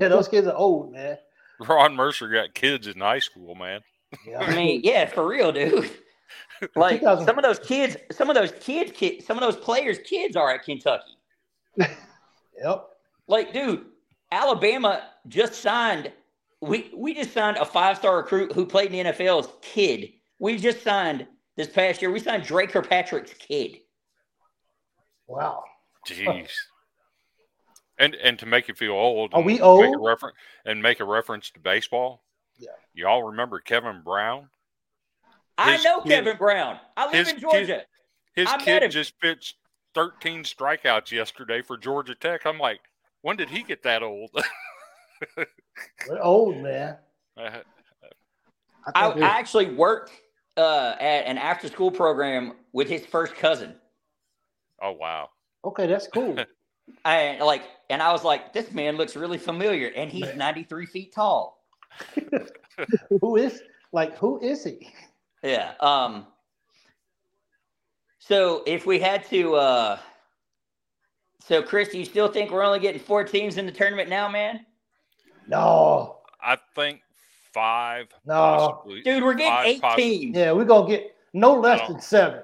[0.00, 1.18] those kids are old, man.
[1.60, 3.80] Ron Mercer got kids in high school, man.
[4.26, 4.40] Yeah.
[4.40, 5.90] I mean, yeah, for real, dude.
[6.76, 10.34] Like some of those kids, some of those kids, kids, some of those players' kids
[10.34, 11.18] are at Kentucky.
[11.76, 12.86] Yep.
[13.26, 13.84] Like, dude,
[14.32, 16.10] Alabama just signed.
[16.68, 20.10] We we just signed a five star recruit who played in the NFL's kid.
[20.38, 22.10] We just signed this past year.
[22.10, 23.78] We signed Drake Kirkpatrick's kid.
[25.26, 25.64] Wow.
[26.08, 26.50] Jeez.
[27.98, 30.04] And and to make you feel old, Are and we Make a old?
[30.06, 30.32] refer-
[30.64, 32.24] and make a reference to baseball.
[32.58, 32.70] Yeah.
[32.92, 34.48] Y'all remember Kevin Brown?
[35.56, 36.78] I know kid- Kevin Brown.
[36.96, 37.82] I live his in kid- Georgia.
[38.34, 39.56] His I kid just pitched
[39.94, 42.44] 13 strikeouts yesterday for Georgia Tech.
[42.46, 42.80] I'm like,
[43.22, 44.30] when did he get that old?
[46.08, 46.96] We're old, man.
[47.36, 47.62] I,
[48.94, 50.12] I, I actually worked
[50.56, 53.74] uh, at an after school program with his first cousin.
[54.82, 55.30] Oh wow.
[55.64, 56.36] Okay, that's cool.
[57.04, 61.14] and like, and I was like, this man looks really familiar, and he's 93 feet
[61.14, 61.64] tall.
[63.20, 63.62] who is
[63.92, 64.92] like who is he?
[65.42, 65.72] Yeah.
[65.80, 66.26] Um.
[68.18, 69.98] So if we had to, uh
[71.46, 74.28] so Chris, do you still think we're only getting four teams in the tournament now,
[74.28, 74.64] man?
[75.48, 76.18] No.
[76.40, 77.00] I think
[77.52, 78.08] five.
[78.26, 79.02] No, possibly.
[79.02, 80.36] dude, we're getting Five eight possi- teams.
[80.36, 81.94] Yeah, we're gonna get no less No.
[81.94, 82.42] than seven.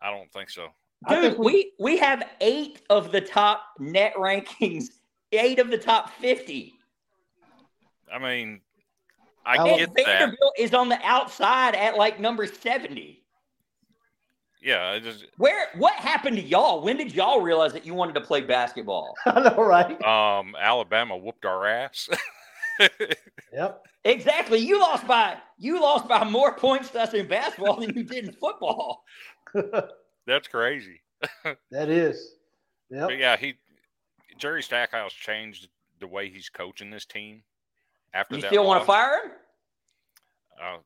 [0.00, 0.68] I don't think so.
[1.08, 4.84] Dude, think we we have eight of the top net rankings,
[5.32, 6.74] eight of the top fifty.
[8.12, 8.60] I mean,
[9.46, 10.06] I How- And get that.
[10.06, 13.21] Vanderbilt is on the outside at like number seventy.
[14.62, 16.82] Yeah, it just Where what happened to y'all?
[16.82, 19.14] When did y'all realize that you wanted to play basketball?
[19.26, 20.00] I know, right?
[20.04, 22.08] um, Alabama whooped our ass.
[23.52, 23.84] Yep.
[24.04, 24.58] Exactly.
[24.58, 28.24] You lost by you lost by more points to us in basketball than you did
[28.24, 29.04] in football.
[30.26, 31.02] That's crazy.
[31.70, 32.36] that is.
[32.90, 33.08] Yep.
[33.08, 33.54] But yeah, he
[34.38, 35.68] Jerry Stackhouse changed
[36.00, 37.42] the way he's coaching this team.
[38.14, 38.38] After that.
[38.38, 39.30] You that, still want to fire him?
[40.60, 40.76] Uh,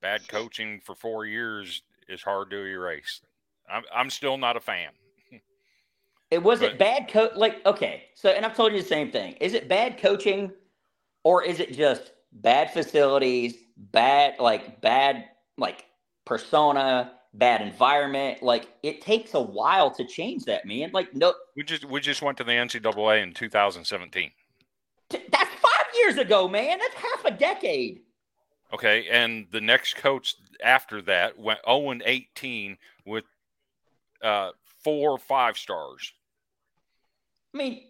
[0.00, 3.20] bad coaching for four years is hard to erase.
[3.68, 4.90] I'm I'm still not a fan.
[6.30, 9.34] It was it bad coach like okay, so and I've told you the same thing.
[9.34, 10.52] Is it bad coaching
[11.22, 15.26] or is it just bad facilities, bad like bad
[15.58, 15.86] like
[16.24, 18.42] persona, bad environment?
[18.42, 20.90] Like it takes a while to change that, man.
[20.92, 24.30] Like no We just we just went to the NCAA in 2017.
[25.10, 25.50] that's 5
[25.96, 26.78] years ago, man.
[26.78, 28.00] That's half a decade.
[28.72, 33.24] Okay, and the next coach after that went 0 and 18 with
[34.22, 34.50] uh,
[34.82, 36.12] four five stars.
[37.54, 37.82] I mean,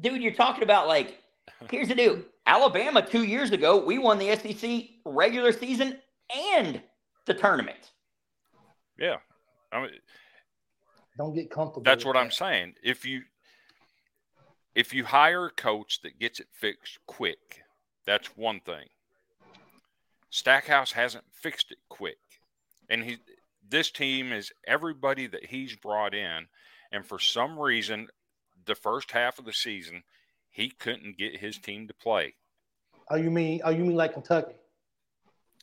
[0.00, 1.22] dude, you're talking about like
[1.70, 2.22] here's the deal.
[2.46, 5.98] Alabama 2 years ago, we won the SEC regular season
[6.54, 6.82] and
[7.26, 7.92] the tournament.
[8.98, 9.16] Yeah,
[9.70, 9.90] I mean,
[11.16, 11.82] Don't get comfortable.
[11.84, 12.74] that's with what I'm saying.
[12.82, 13.22] If you
[14.74, 17.62] if you hire a coach that gets it fixed quick,
[18.06, 18.86] that's one thing.
[20.32, 22.16] Stackhouse hasn't fixed it quick,
[22.88, 23.18] and he
[23.68, 26.46] this team is everybody that he's brought in,
[26.90, 28.08] and for some reason,
[28.64, 30.04] the first half of the season,
[30.50, 32.34] he couldn't get his team to play.
[33.10, 33.60] Oh, you mean?
[33.62, 34.54] Oh, you mean like Kentucky?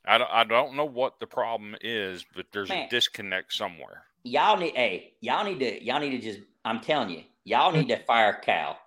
[0.05, 2.85] I don't, I don't know what the problem is, but there's Man.
[2.85, 4.03] a disconnect somewhere.
[4.23, 7.87] Y'all need hey, y'all need to y'all need to just I'm telling you, y'all need
[7.87, 8.77] to fire Cal.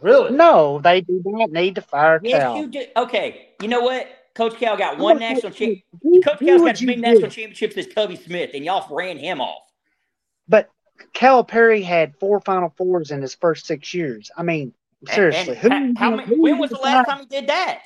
[0.00, 0.30] Really?
[0.30, 2.56] No, they do not need to fire Yes, Cal.
[2.56, 2.84] you do.
[2.96, 4.06] Okay, you know what?
[4.38, 5.84] Coach Cal got one national championship.
[6.24, 9.62] Coach Cal's got as many national championships as Tubby Smith, and y'all ran him off.
[10.46, 10.70] But
[11.12, 14.30] Calipari had four Final Fours in his first six years.
[14.36, 14.72] I mean,
[15.08, 17.82] seriously, and who, how- how many, when was the last time he did that?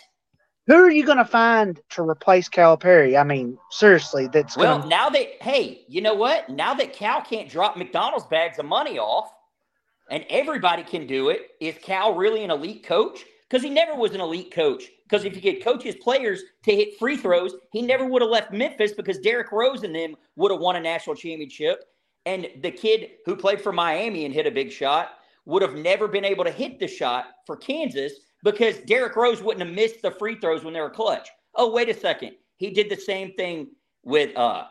[0.66, 3.18] Who are you going to find to replace Calipari?
[3.18, 4.90] I mean, seriously, that's Well, going.
[4.90, 6.50] now that hey, you know what?
[6.50, 9.32] Now that Cal can't drop McDonald's bags of money off,
[10.10, 13.24] and everybody can do it, is Cal really an elite coach?
[13.52, 14.84] Because he never was an elite coach.
[15.02, 18.30] Because if he could coach his players to hit free throws, he never would have
[18.30, 21.84] left Memphis because Derrick Rose and them would have won a national championship.
[22.24, 26.08] And the kid who played for Miami and hit a big shot would have never
[26.08, 30.12] been able to hit the shot for Kansas because Derrick Rose wouldn't have missed the
[30.12, 31.28] free throws when they were clutch.
[31.54, 32.32] Oh, wait a second.
[32.56, 33.68] He did the same thing
[34.02, 34.64] with uh,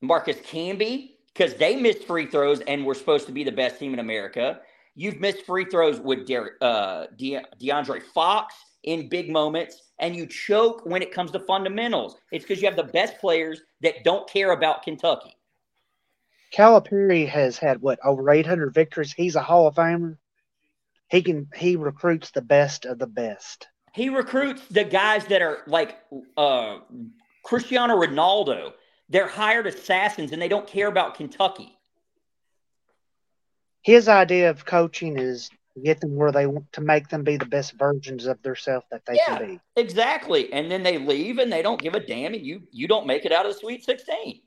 [0.00, 3.92] Marcus Camby because they missed free throws and were supposed to be the best team
[3.92, 4.60] in America.
[4.94, 10.26] You've missed free throws with Derek, uh, De- DeAndre Fox in big moments, and you
[10.26, 12.16] choke when it comes to fundamentals.
[12.30, 15.36] It's because you have the best players that don't care about Kentucky.
[16.54, 19.12] Calipari has had what over 800 victories.
[19.12, 20.18] He's a Hall of Famer.
[21.08, 23.68] He can he recruits the best of the best.
[23.92, 25.98] He recruits the guys that are like
[26.36, 26.78] uh,
[27.44, 28.72] Cristiano Ronaldo.
[29.08, 31.78] They're hired assassins, and they don't care about Kentucky.
[33.84, 37.36] His idea of coaching is to get them where they want to make them be
[37.36, 39.38] the best versions of themselves that they Yeah.
[39.38, 39.60] can be.
[39.76, 40.50] Exactly.
[40.52, 43.24] And then they leave and they don't give a damn and you you don't make
[43.24, 44.40] it out of the Sweet 16.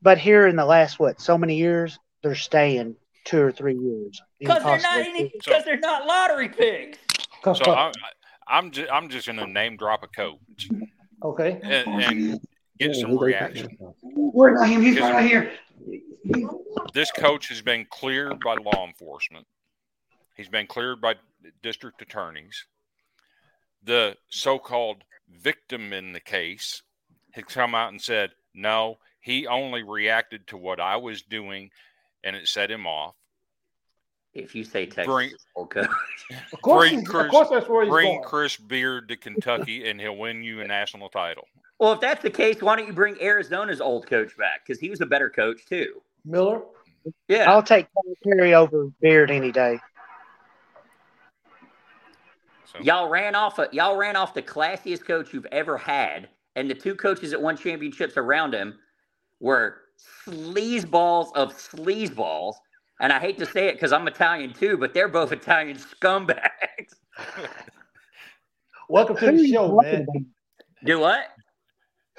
[0.00, 4.22] But here in the last what so many years, they're staying two or three years.
[4.38, 6.98] Because they're not any because they're not lottery picks.
[7.44, 7.92] So I'm
[8.46, 10.68] I'm just I'm just gonna name drop a coach
[11.22, 11.60] okay.
[11.62, 12.40] and, and
[12.78, 13.76] get some reaction.
[14.02, 15.52] Where I am, he's right here.
[16.92, 19.46] This coach has been cleared by law enforcement.
[20.36, 21.16] He's been cleared by
[21.62, 22.66] district attorneys.
[23.82, 26.82] The so-called victim in the case
[27.32, 31.70] has come out and said, "No, he only reacted to what I was doing,
[32.24, 33.14] and it set him off."
[34.32, 35.88] If you say Texas Bring- is old coach,
[36.52, 38.22] Of course, Bring Chris- of course that's where he's Bring going.
[38.22, 41.48] Chris Beard to Kentucky, and he'll win you a national title.
[41.80, 44.66] Well, if that's the case, why don't you bring Arizona's old coach back?
[44.66, 46.02] Because he was a better coach too.
[46.26, 46.60] Miller.
[47.26, 47.50] Yeah.
[47.50, 49.78] I'll take Calipari over Beard any day.
[52.70, 56.70] So Y'all ran off a, y'all ran off the classiest coach you've ever had, and
[56.70, 58.78] the two coaches that won championships around him
[59.40, 59.78] were
[60.26, 62.54] sleazeballs of sleazeballs.
[63.00, 66.92] And I hate to say it because I'm Italian too, but they're both Italian scumbags.
[68.90, 70.02] Welcome to the show, man.
[70.02, 70.22] about?
[70.84, 71.20] Do what?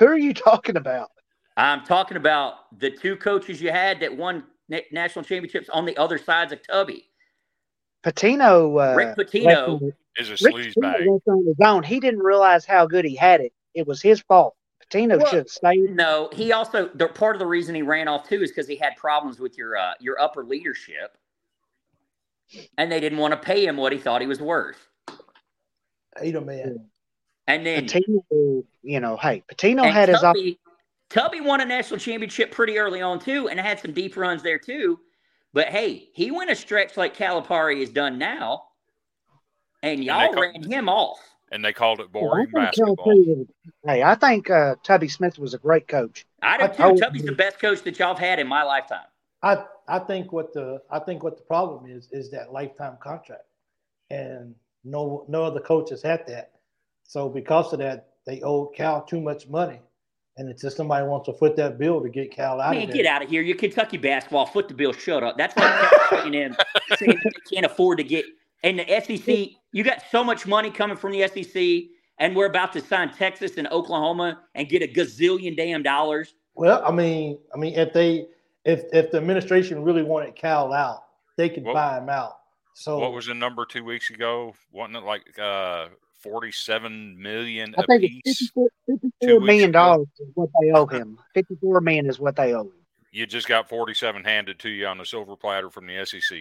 [0.01, 1.11] Who are you talking about?
[1.57, 5.95] I'm talking about the two coaches you had that won na- national championships on the
[5.95, 7.05] other sides of Tubby.
[8.03, 8.81] Pitino.
[8.81, 9.67] Uh, Rick left Pitino.
[9.79, 11.01] on- is a Rick sleaze Pitino bag.
[11.07, 11.83] left on his own.
[11.83, 13.53] He didn't realize how good he had it.
[13.75, 14.55] It was his fault.
[14.89, 15.91] Pitino Well- should have stayed.
[15.91, 18.77] No, he also the part of the reason he ran off too is because he
[18.77, 21.15] had problems with your uh, your upper leadership,
[22.79, 24.87] and they didn't want to pay him what he thought he was worth.
[26.17, 26.89] Hate him, man.
[27.45, 30.59] And then Pitino, you know, hey, Pitino and had his op- Tubby,
[31.09, 34.59] Tubby won a national championship pretty early on too, and had some deep runs there
[34.59, 34.99] too.
[35.53, 38.63] But hey, he went a stretch like Calipari has done now,
[39.83, 41.19] and y'all co- ran him off.
[41.51, 43.05] and they called it Well, I boring basketball.
[43.07, 43.47] Calipari
[43.85, 46.25] Hey, I think uh, Tubby Smith was a great coach.
[46.41, 46.73] I do I too.
[46.77, 47.29] told Tubby's you.
[47.29, 49.05] the best coach that y'all have had in my lifetime.
[49.43, 53.45] I I think what the I think what the problem is is that lifetime contract,
[54.09, 56.51] and no no other coaches had that.
[57.03, 59.79] So because of that, they owed Cal too much money,
[60.37, 62.87] and it's just somebody wants to foot that bill to get Cal out Man, of
[62.89, 62.97] there.
[62.97, 63.41] get out of here.
[63.41, 64.45] You're Kentucky basketball.
[64.45, 64.93] Foot the bill.
[64.93, 65.37] Shut up.
[65.37, 66.55] That's like Texas A&M
[66.97, 68.25] saying they can't afford to get.
[68.63, 72.71] And the SEC, you got so much money coming from the SEC, and we're about
[72.73, 76.35] to sign Texas and Oklahoma and get a gazillion damn dollars.
[76.53, 78.27] Well, I mean, I mean, if they
[78.65, 81.05] if if the administration really wanted Cal out,
[81.37, 82.37] they could What- buy him out.
[82.73, 84.53] So What was the number two weeks ago?
[84.71, 85.87] Wasn't it like uh,
[86.21, 88.21] forty-seven million I a think piece?
[88.25, 89.79] it's 54, two 54 weeks million ago.
[89.79, 91.17] dollars is what they owe him.
[91.33, 92.71] 54 million is what they owe him.
[93.11, 96.39] You just got forty-seven handed to you on a silver platter from the SEC.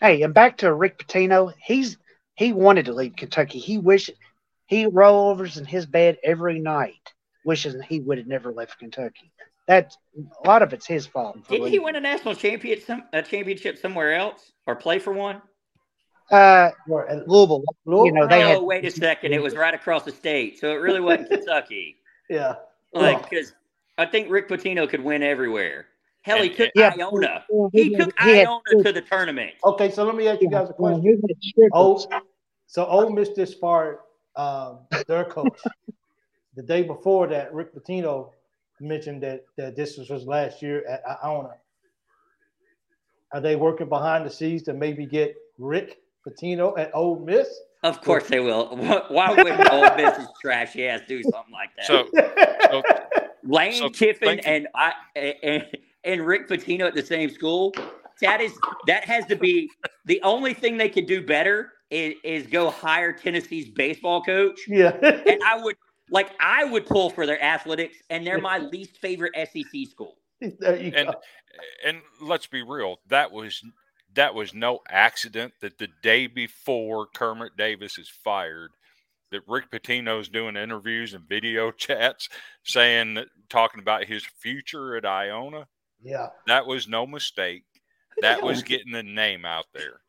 [0.00, 1.96] Hey, and back to Rick Pitino, he's
[2.34, 3.58] he wanted to leave Kentucky.
[3.58, 4.10] He wished
[4.66, 7.12] he rollovers in his bed every night,
[7.44, 9.32] wishing he would have never left Kentucky.
[9.68, 9.96] That's
[10.44, 11.38] a lot of it's his fault.
[11.46, 15.40] for Didn't he win a national championship, a championship somewhere else or play for one?
[16.30, 17.64] Uh, Louisville.
[17.84, 18.06] Louisville?
[18.06, 18.62] You know they oh, had.
[18.62, 19.32] wait a second.
[19.32, 20.58] It was right across the state.
[20.58, 21.96] So it really wasn't Kentucky.
[22.30, 22.54] yeah.
[22.94, 23.54] Like, because
[23.98, 25.86] I think Rick Pitino could win everywhere.
[26.22, 27.44] Hell, he And- took Yeah, Iona.
[27.48, 29.52] well, He took he had- Iona to the tournament.
[29.64, 31.02] Okay, so let me ask you guys a question.
[31.02, 31.70] he had strippers.
[31.74, 32.22] Oh,
[32.66, 33.98] so Ole Miss just fired
[34.36, 35.60] um, their coach.
[36.56, 38.30] the day before that, Rick Pitino
[38.80, 41.54] mentioned that that this was his last year at Iona.
[43.32, 47.48] Are they working behind the scenes to maybe get Rick Pitino at Ole Miss?
[47.82, 48.76] Of course they will.
[49.08, 51.86] Why wouldn't Ole Miss's trash ass do something like that?
[51.86, 52.08] So,
[52.70, 52.82] so
[53.44, 55.66] Lane so Kiffin and I and,
[56.04, 57.74] and Rick Pitino at the same school.
[58.20, 58.52] That is
[58.86, 59.68] that has to be
[60.04, 64.60] the only thing they could do better is, is go hire Tennessee's baseball coach.
[64.68, 64.96] yeah.
[65.02, 65.74] And I would
[66.10, 70.18] like I would pull for their athletics, and they're my least favorite SEC school.
[70.40, 71.14] there you and go.
[71.84, 73.60] and let's be real, that was
[74.14, 78.70] that was no accident that the day before Kermit Davis is fired,
[79.30, 82.28] that Rick Pitino's doing interviews and video chats
[82.64, 85.66] saying that talking about his future at Iona.
[86.02, 86.28] Yeah.
[86.46, 87.64] That was no mistake.
[88.20, 90.00] That was getting the name out there.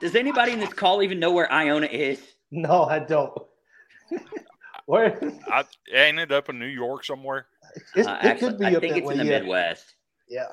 [0.00, 2.20] Does anybody in this call even know where Iona is?
[2.50, 3.32] No, I don't.
[4.86, 5.20] Where
[5.52, 7.46] I ain't it up in New York somewhere?
[7.94, 9.12] it's, Uh, it actually, could be I up think it's way.
[9.12, 9.38] in the yeah.
[9.40, 9.94] Midwest.
[10.30, 10.46] Yeah.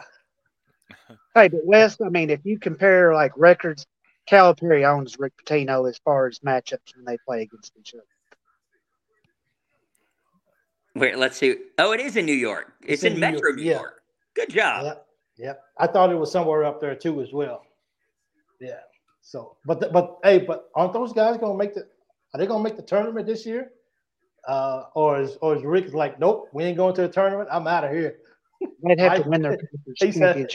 [1.36, 3.86] Hey, but West, I mean, if you compare like records,
[4.30, 8.04] Calipari owns Rick Pitino as far as matchups when they play against each other.
[10.96, 11.58] Wait, let's see.
[11.78, 12.74] Oh, it is in New York.
[12.82, 13.80] It's, It's in, in New Metro York, New yeah.
[13.80, 14.02] York.
[14.34, 14.84] Good job.
[14.86, 14.94] Yeah,
[15.38, 15.54] yeah.
[15.78, 17.64] I thought it was somewhere up there too as well.
[18.62, 18.80] Yeah.
[19.22, 21.82] So, but the, but hey, but aren't those guys gonna make the?
[22.34, 23.72] Are they gonna make the tournament this year?
[24.48, 27.50] Uh, or is or is Rick like, nope, we ain't going to the tournament.
[27.52, 28.20] I'm out of here.
[28.84, 29.58] They'd have I- to win their
[30.00, 30.48] he said-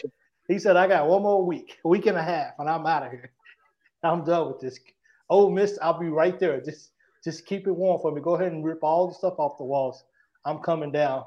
[0.49, 3.05] He said, I got one more week, a week and a half, and I'm out
[3.05, 3.33] of here.
[4.03, 4.79] I'm done with this.
[5.29, 6.61] Oh, Miss, I'll be right there.
[6.61, 6.91] Just
[7.23, 8.21] just keep it warm for me.
[8.21, 10.03] Go ahead and rip all the stuff off the walls.
[10.45, 11.25] I'm coming down,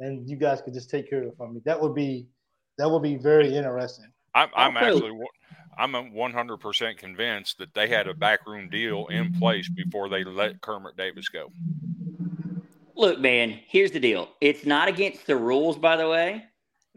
[0.00, 1.60] and you guys could just take care of it for me.
[1.64, 2.26] That would be
[2.78, 4.06] that would be very interesting.
[4.34, 5.18] I'm, I'm Also- actually,
[5.78, 10.60] I'm a 100% convinced that they had a backroom deal in place before they let
[10.60, 11.50] Kermit Davis go.
[12.96, 14.30] Look, man, here's the deal.
[14.40, 16.44] It's not against the rules, by the way,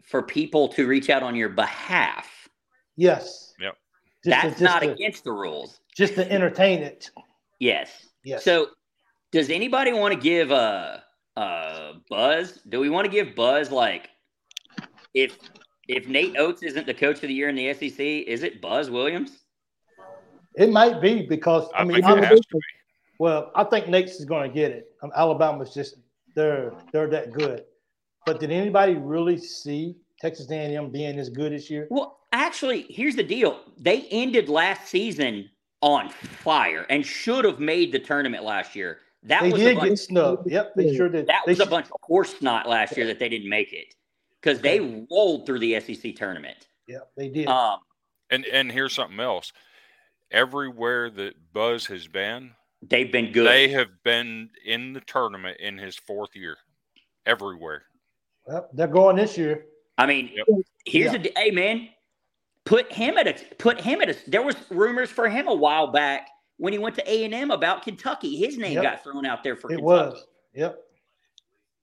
[0.02, 2.48] for people to reach out on your behalf.
[2.96, 3.52] Yes.
[3.60, 3.76] Yep.
[4.24, 5.80] Just That's just not to- against the rules.
[5.94, 7.10] Just to entertain it.
[7.58, 8.06] Yes.
[8.24, 8.44] Yes.
[8.44, 8.68] So,
[9.32, 11.04] does anybody want to give a
[11.36, 12.60] uh, Buzz?
[12.68, 14.08] Do we want to give Buzz like
[15.14, 15.38] if
[15.88, 18.90] if Nate Oats isn't the coach of the year in the SEC, is it Buzz
[18.90, 19.44] Williams?
[20.56, 22.60] It might be because I, I, mean, think it has to be.
[23.20, 24.94] Well, I think Nate's is going to get it.
[25.02, 25.96] Um, Alabama's just
[26.34, 27.64] they're they're that good.
[28.24, 31.86] But did anybody really see Texas A&M being as good this year?
[31.90, 33.60] Well, actually, here's the deal.
[33.78, 35.50] They ended last season
[35.82, 38.98] on fire and should have made the tournament last year.
[39.24, 40.50] That They was a did bunch, get snubbed.
[40.50, 41.26] Yep, they sure did.
[41.26, 43.94] that They was a bunch of horse snot last year that they didn't make it
[44.40, 46.68] because they rolled through the SEC tournament.
[46.88, 47.46] Yep, they did.
[47.48, 47.80] Um,
[48.30, 49.52] And and here's something else.
[50.30, 52.52] Everywhere that Buzz has been,
[52.82, 53.46] they've been good.
[53.46, 56.56] they have been in the tournament in his fourth year.
[57.26, 57.82] Everywhere.
[58.46, 59.66] Well, they're going this year.
[59.98, 60.46] I mean, Yep.
[60.86, 61.20] here's Yeah.
[61.36, 61.88] a hey man,
[62.64, 64.16] put him at a put him at a.
[64.30, 67.50] There was rumors for him a while back when he went to A and M
[67.50, 68.36] about Kentucky.
[68.36, 68.82] His name Yep.
[68.82, 69.84] got thrown out there for It Kentucky.
[69.84, 70.26] was.
[70.54, 70.82] Yep.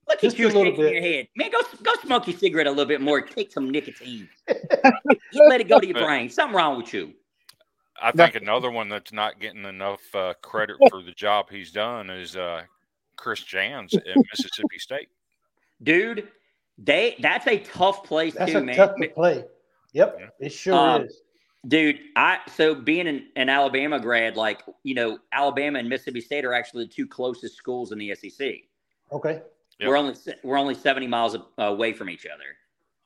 [0.10, 0.94] Look Just at you shaking bit.
[0.94, 1.52] your head, man.
[1.52, 3.22] Go go smoke your cigarette a little bit more.
[3.22, 4.28] Take some nicotine.
[5.34, 6.30] You let it go to your brain.
[6.30, 7.14] Something wrong with you.
[8.02, 12.10] I think another one that's not getting enough uh, credit for the job he's done
[12.10, 12.64] is uh,
[13.16, 15.10] Chris Jans at Mississippi State.
[15.82, 16.28] dude.
[16.80, 18.76] They that's a tough place That's too, a man.
[18.76, 19.46] tough to play.
[19.94, 21.22] Yep, it sure Um, is.
[21.68, 26.46] Dude, I so being an, an Alabama grad, like you know, Alabama and Mississippi State
[26.46, 28.48] are actually the two closest schools in the SEC.
[29.12, 29.42] Okay.
[29.80, 29.90] Yep.
[29.90, 32.44] We're only we're only seventy miles away from each other.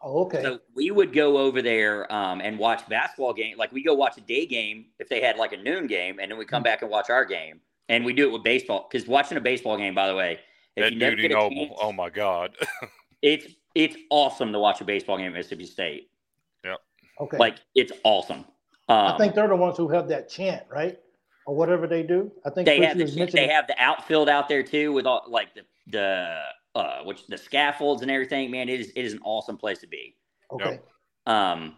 [0.04, 0.42] Oh, okay.
[0.42, 3.58] So we would go over there um, and watch basketball game.
[3.58, 6.32] Like we go watch a day game if they had like a noon game, and
[6.32, 7.60] then we come back and watch our game.
[7.90, 10.40] And we do it with baseball because watching a baseball game, by the way,
[10.76, 11.68] if That you never duty get a noble.
[11.68, 12.56] chance, Oh my God.
[13.22, 16.10] it's it's awesome to watch a baseball game at Mississippi State.
[16.64, 16.78] Yep.
[17.22, 17.38] Okay.
[17.38, 18.46] Like it's awesome.
[18.90, 20.98] Um, I think they're the ones who have that chant, right?
[21.46, 22.32] Or whatever they do.
[22.46, 25.26] I think they Chris have the, they have the outfield out there too with all
[25.28, 26.40] like the the
[26.76, 28.52] uh which the scaffolds and everything.
[28.52, 30.16] Man, it is it is an awesome place to be.
[30.52, 30.80] Okay.
[31.26, 31.76] Um,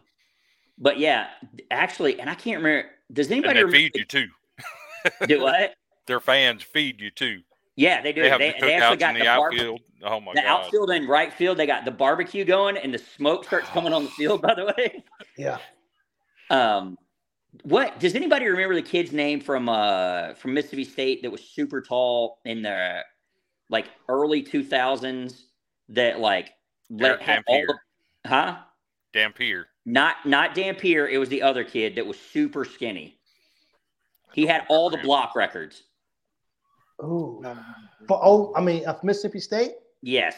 [0.77, 1.27] but yeah,
[1.71, 2.89] actually, and I can't remember.
[3.11, 4.27] Does and anybody they remember, feed you too.
[5.27, 5.75] do what?
[6.07, 7.41] Their fans feed you too.
[7.75, 8.21] Yeah, they do.
[8.21, 9.81] They have They, the they actually got in the, the bar- outfield.
[10.03, 10.65] Oh my the God.
[10.65, 11.57] outfield and right field.
[11.57, 14.41] They got the barbecue going, and the smoke starts coming on the field.
[14.41, 15.03] By the way,
[15.37, 15.57] Yeah.
[16.49, 16.97] um,
[17.63, 21.81] what does anybody remember the kid's name from uh from Mississippi State that was super
[21.81, 23.01] tall in the
[23.73, 25.47] like early two thousands
[25.89, 26.53] that like
[26.89, 28.57] let Eric had all the huh?
[29.11, 29.67] Dampier.
[29.85, 31.07] Not not Dampier.
[31.07, 33.19] It was the other kid that was super skinny.
[34.31, 35.83] He had all the block records.
[37.03, 37.43] Ooh.
[38.07, 39.73] For oh, I mean, of Mississippi State.
[40.01, 40.35] Yes.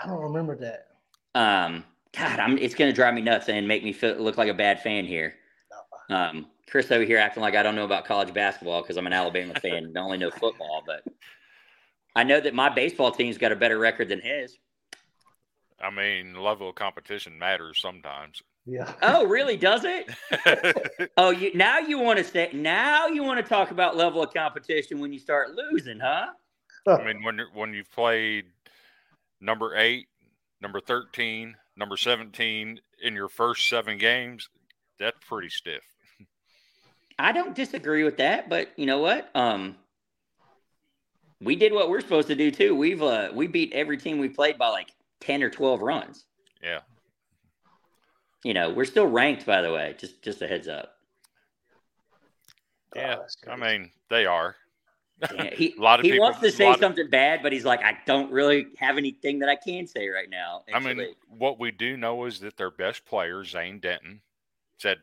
[0.00, 0.88] I don't remember that.
[1.34, 1.84] Um.
[2.16, 2.56] God, I'm.
[2.58, 5.34] It's gonna drive me nuts and make me feel look like a bad fan here.
[6.10, 6.46] Um.
[6.68, 9.54] Chris over here acting like I don't know about college basketball because I'm an Alabama
[9.60, 11.04] fan and only know football, but
[12.16, 14.56] I know that my baseball team's got a better record than his.
[15.78, 18.42] I mean, level of competition matters sometimes.
[18.64, 18.90] Yeah.
[19.02, 19.56] Oh, really?
[19.56, 21.10] Does it?
[21.18, 24.32] Oh, you now you want to say now you want to talk about level of
[24.32, 26.28] competition when you start losing, huh?
[26.88, 28.46] I mean, when you're, when you've played
[29.40, 30.08] number eight,
[30.60, 34.48] number thirteen, number seventeen in your first seven games,
[34.98, 35.82] that's pretty stiff.
[37.18, 39.30] I don't disagree with that, but you know what?
[39.34, 39.76] Um,
[41.40, 42.74] we did what we're supposed to do too.
[42.74, 46.24] We've uh, we beat every team we played by like ten or twelve runs.
[46.62, 46.80] Yeah.
[48.44, 49.94] You know, we're still ranked, by the way.
[49.98, 50.96] Just just a heads up.
[52.94, 53.16] Yeah.
[53.46, 54.56] Oh, I mean, they are.
[55.34, 57.52] Yeah, he A lot of he people- wants to say lot of- something bad, but
[57.52, 60.62] he's like, I don't really have anything that I can say right now.
[60.72, 64.20] I mean, what we do know is that their best player, Zane Denton,
[64.78, 64.98] said,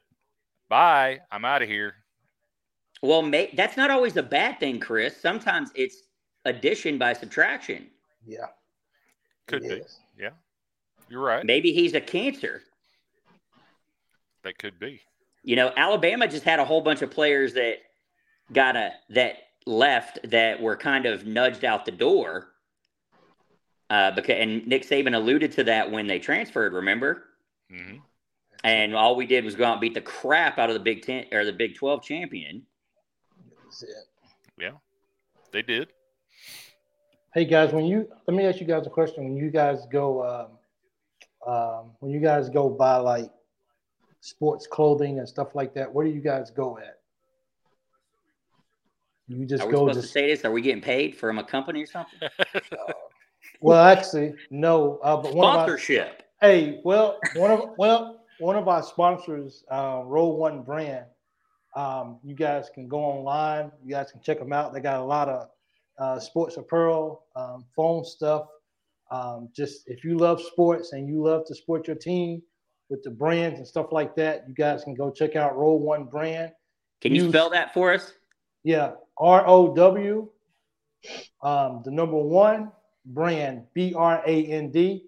[0.69, 1.95] "Bye, I'm out of here."
[3.01, 5.19] well, may, that's not always a bad thing, Chris.
[5.19, 6.03] Sometimes it's
[6.45, 7.87] addition by subtraction.
[8.25, 8.47] Yeah.
[9.47, 9.69] Could be.
[9.69, 9.99] is.
[10.17, 10.29] Yeah,
[11.09, 11.45] you're right.
[11.45, 12.61] Maybe he's a cancer.
[14.43, 15.01] That could be.
[15.43, 17.77] You know, Alabama just had a whole bunch of players that
[18.51, 19.35] got a that
[19.65, 22.49] left that were kind of nudged out the door.
[23.89, 26.73] Uh, because and Nick Saban alluded to that when they transferred.
[26.73, 27.23] Remember,
[27.69, 27.97] hmm
[28.65, 31.01] and all we did was go out and beat the crap out of the Big
[31.01, 32.65] Ten or the Big Twelve champion.
[33.63, 33.89] That's it.
[34.57, 34.71] Yeah,
[35.51, 35.91] they did.
[37.33, 39.23] Hey guys, when you let me ask you guys a question.
[39.23, 43.31] When you guys go, um, um, when you guys go buy like
[44.21, 46.99] sports clothing and stuff like that, where do you guys go at?
[49.27, 50.45] You just Are we go supposed just to say this?
[50.45, 52.19] Are we getting paid from a company or something?
[53.61, 54.99] well, actually, no.
[55.03, 56.21] Uh, but one of our, Sponsorship.
[56.39, 61.07] hey, well, one of well, one of our sponsors, uh, Row One Brand.
[61.75, 63.71] Um, you guys can go online.
[63.83, 64.71] You guys can check them out.
[64.71, 65.49] They got a lot of
[65.99, 68.47] uh, sports apparel, um, phone stuff.
[69.11, 72.41] Um, just if you love sports and you love to support your team
[72.89, 76.05] with the brands and stuff like that, you guys can go check out Row One
[76.05, 76.51] Brand.
[77.01, 78.13] Can you Use, spell that for us?
[78.63, 80.29] Yeah, R O W,
[81.41, 82.71] um, the number one
[83.05, 85.05] brand, B R A N D,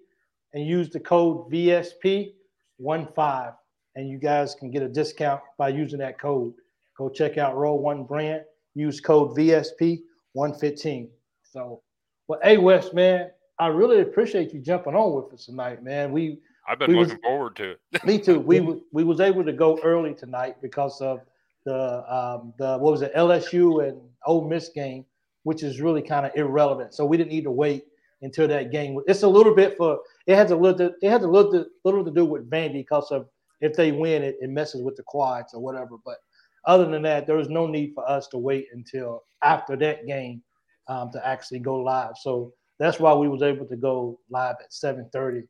[0.52, 2.32] and use the code VSP
[2.78, 3.52] 15
[3.96, 6.52] and you guys can get a discount by using that code.
[6.96, 8.42] Go check out Row One Brand.
[8.74, 10.02] Use code VSP
[10.36, 11.08] 115.
[11.42, 11.82] So,
[12.28, 16.12] well, hey Wes, man, I really appreciate you jumping on with us tonight, man.
[16.12, 18.04] We I've been we looking was, forward to it.
[18.04, 18.38] me too.
[18.40, 18.60] We
[18.92, 21.20] we was able to go early tonight because of
[21.64, 25.06] the um, the what was it LSU and Ole Miss game,
[25.44, 26.92] which is really kind of irrelevant.
[26.92, 27.84] So we didn't need to wait
[28.20, 29.00] until that game.
[29.06, 32.10] It's a little bit for it has a little it has a little little to
[32.10, 33.26] do with Vandy because of
[33.62, 35.96] if they win, it, it messes with the quads or whatever.
[36.04, 36.18] But
[36.66, 40.42] other than that, there was no need for us to wait until after that game
[40.88, 42.14] um, to actually go live.
[42.20, 45.46] So that's why we was able to go live at 7:30.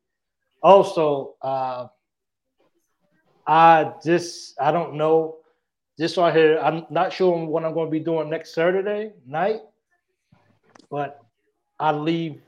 [0.63, 1.87] Also, uh,
[3.47, 5.37] I just I don't know.
[5.99, 9.63] Just right here, I'm not sure what I'm going to be doing next Saturday night,
[10.91, 11.25] but
[11.81, 12.43] I leave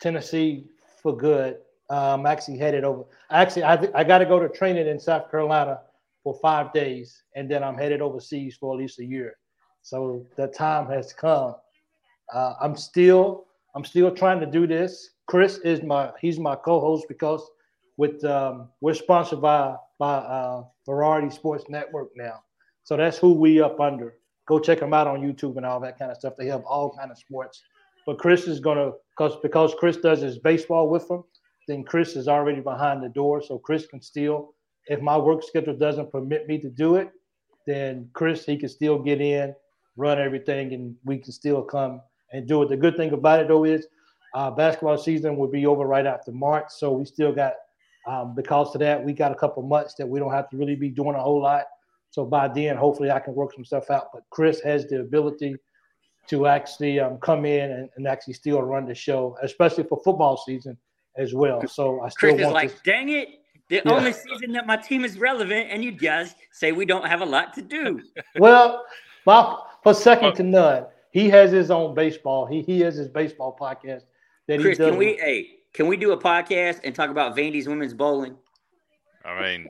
[0.00, 0.66] Tennessee
[1.02, 1.58] for good
[1.92, 3.04] I'm um, actually headed over.
[3.30, 5.80] Actually, I, I got to go to training in South Carolina
[6.22, 9.36] for five days, and then I'm headed overseas for at least a year.
[9.82, 11.54] So the time has come.
[12.32, 15.10] Uh, I'm still I'm still trying to do this.
[15.26, 17.48] Chris is my he's my co-host because
[17.96, 22.42] with um, we're sponsored by by uh, Variety Sports Network now.
[22.84, 24.14] So that's who we up under.
[24.46, 26.34] Go check them out on YouTube and all that kind of stuff.
[26.36, 27.62] They have all kind of sports.
[28.06, 31.24] But Chris is gonna because because Chris does his baseball with them
[31.68, 33.42] then Chris is already behind the door.
[33.42, 34.54] So Chris can still,
[34.88, 37.10] if my work schedule doesn't permit me to do it,
[37.66, 39.54] then Chris, he can still get in,
[39.96, 42.00] run everything, and we can still come
[42.32, 42.68] and do it.
[42.68, 43.86] The good thing about it though is
[44.34, 46.66] uh, basketball season will be over right after March.
[46.70, 47.54] So we still got,
[48.06, 50.74] um, because of that, we got a couple months that we don't have to really
[50.76, 51.66] be doing a whole lot.
[52.10, 54.08] So by then, hopefully I can work some stuff out.
[54.12, 55.56] But Chris has the ability
[56.28, 60.36] to actually um, come in and, and actually still run the show, especially for football
[60.36, 60.76] season
[61.16, 61.66] as well.
[61.66, 62.82] So I still Chris is like, to...
[62.84, 63.28] dang it.
[63.72, 63.90] The yeah.
[63.90, 67.24] only season that my team is relevant, and you guys say we don't have a
[67.24, 68.02] lot to do.
[68.38, 68.84] well,
[69.24, 72.44] my, for second to none, he has his own baseball.
[72.44, 74.02] He he has his baseball podcast
[74.46, 74.90] that Chris, he does.
[74.90, 78.36] Can we hey, can we do a podcast and talk about Vandy's women's bowling?
[79.24, 79.68] I mean,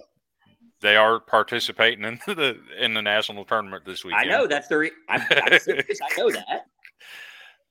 [0.80, 4.16] they are participating in the in the national tournament this week.
[4.16, 6.00] I know that's the re- I'm, I'm serious.
[6.02, 6.66] I know that.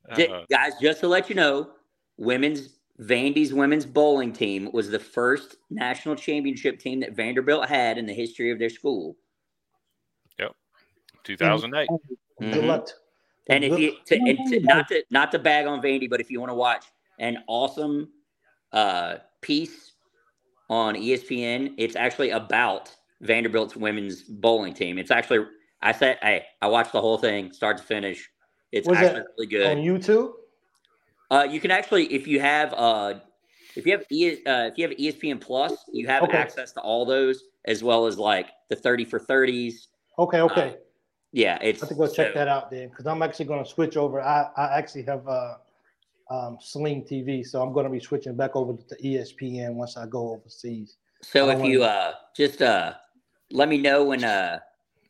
[0.10, 1.70] Uh, guys, just to let you know,
[2.18, 8.06] women's Vandy's women's bowling team was the first national championship team that Vanderbilt had in
[8.06, 9.16] the history of their school.
[10.38, 10.52] Yep,
[11.24, 11.90] 2008.
[12.42, 12.70] Mm-hmm.
[13.50, 16.30] And if you to, and to, not to not to bag on Vandy, but if
[16.30, 16.86] you want to watch
[17.20, 18.10] an awesome
[18.72, 19.94] uh, piece
[20.70, 25.00] on ESPN, it's actually about Vanderbilt's women's bowling team.
[25.00, 25.46] It's actually
[25.82, 28.30] I said, hey, I watched the whole thing, start to finish.
[28.72, 30.34] It's was actually really good on YouTube.
[31.32, 33.14] Uh, you can actually, if you have, uh,
[33.76, 36.38] if you have, e, uh, if you have ESPN Plus, you have okay.
[36.38, 39.88] access to all those as well as like the thirty for thirties.
[40.20, 40.70] Okay, okay.
[40.72, 40.74] Uh,
[41.32, 41.82] yeah, it's.
[41.82, 43.96] I have to go so, check that out then because I'm actually going to switch
[43.96, 44.22] over.
[44.22, 45.54] I, I actually have uh,
[46.30, 50.08] um, Sling TV, so I'm going to be switching back over to ESPN once I
[50.08, 50.98] go overseas.
[51.22, 52.96] So if you uh, just uh,
[53.52, 54.60] let me know when uh,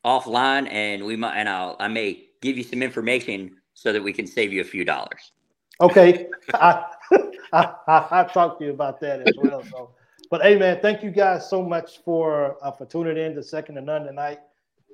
[0.05, 4.13] offline, and we might, and I'll I may give you some information so that we
[4.13, 5.31] can save you a few dollars.
[5.79, 6.85] Okay, I,
[7.53, 9.63] I, I, I talked to you about that as well.
[9.63, 9.91] So,
[10.29, 13.75] but hey, man, thank you guys so much for uh, for tuning in to Second
[13.75, 14.39] to None tonight.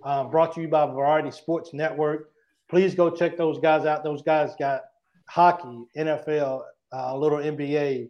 [0.03, 2.31] Um, brought to you by Variety Sports Network.
[2.69, 4.03] Please go check those guys out.
[4.03, 4.81] Those guys got
[5.27, 6.61] hockey, NFL,
[6.93, 8.09] uh, a little NBA,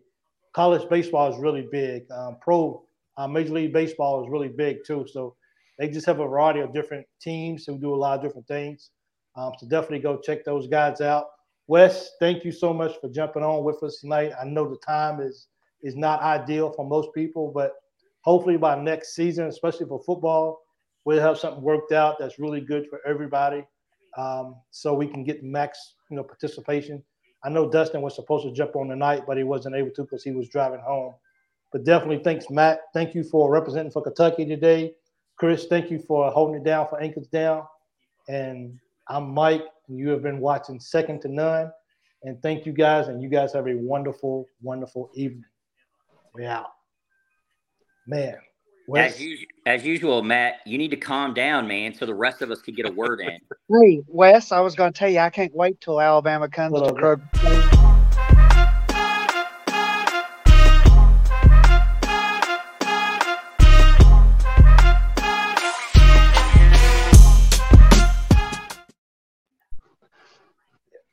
[0.53, 2.09] college baseball is really big.
[2.11, 2.83] Um, pro
[3.17, 5.05] uh, Major League Baseball is really big too.
[5.11, 5.35] So
[5.77, 8.89] they just have a variety of different teams who do a lot of different things.
[9.35, 11.27] Um, so definitely go check those guys out.
[11.67, 14.31] Wes, thank you so much for jumping on with us tonight.
[14.41, 15.47] I know the time is
[15.83, 17.73] is not ideal for most people, but
[18.21, 20.61] hopefully by next season, especially for football,
[21.05, 23.63] we'll have something worked out that's really good for everybody,
[24.17, 27.03] um, so we can get max you know participation.
[27.43, 30.23] I know Dustin was supposed to jump on tonight, but he wasn't able to because
[30.23, 31.13] he was driving home.
[31.71, 32.79] But definitely thanks, Matt.
[32.93, 34.93] Thank you for representing for Kentucky today.
[35.35, 37.63] Chris, thank you for holding it down for Anchors Down.
[38.27, 39.65] And I'm Mike.
[39.87, 41.71] You have been watching Second to None.
[42.23, 43.07] And thank you guys.
[43.07, 45.45] And you guys have a wonderful, wonderful evening.
[46.33, 46.71] We out.
[48.05, 48.35] Man.
[48.87, 52.41] Wes, As, us- as usual, Matt, you need to calm down, man, so the rest
[52.41, 53.37] of us can get a word in.
[53.69, 56.85] Hey, Wes, I was going to tell you, I can't wait till Alabama comes Well,
[56.85, 57.73] to Kroger.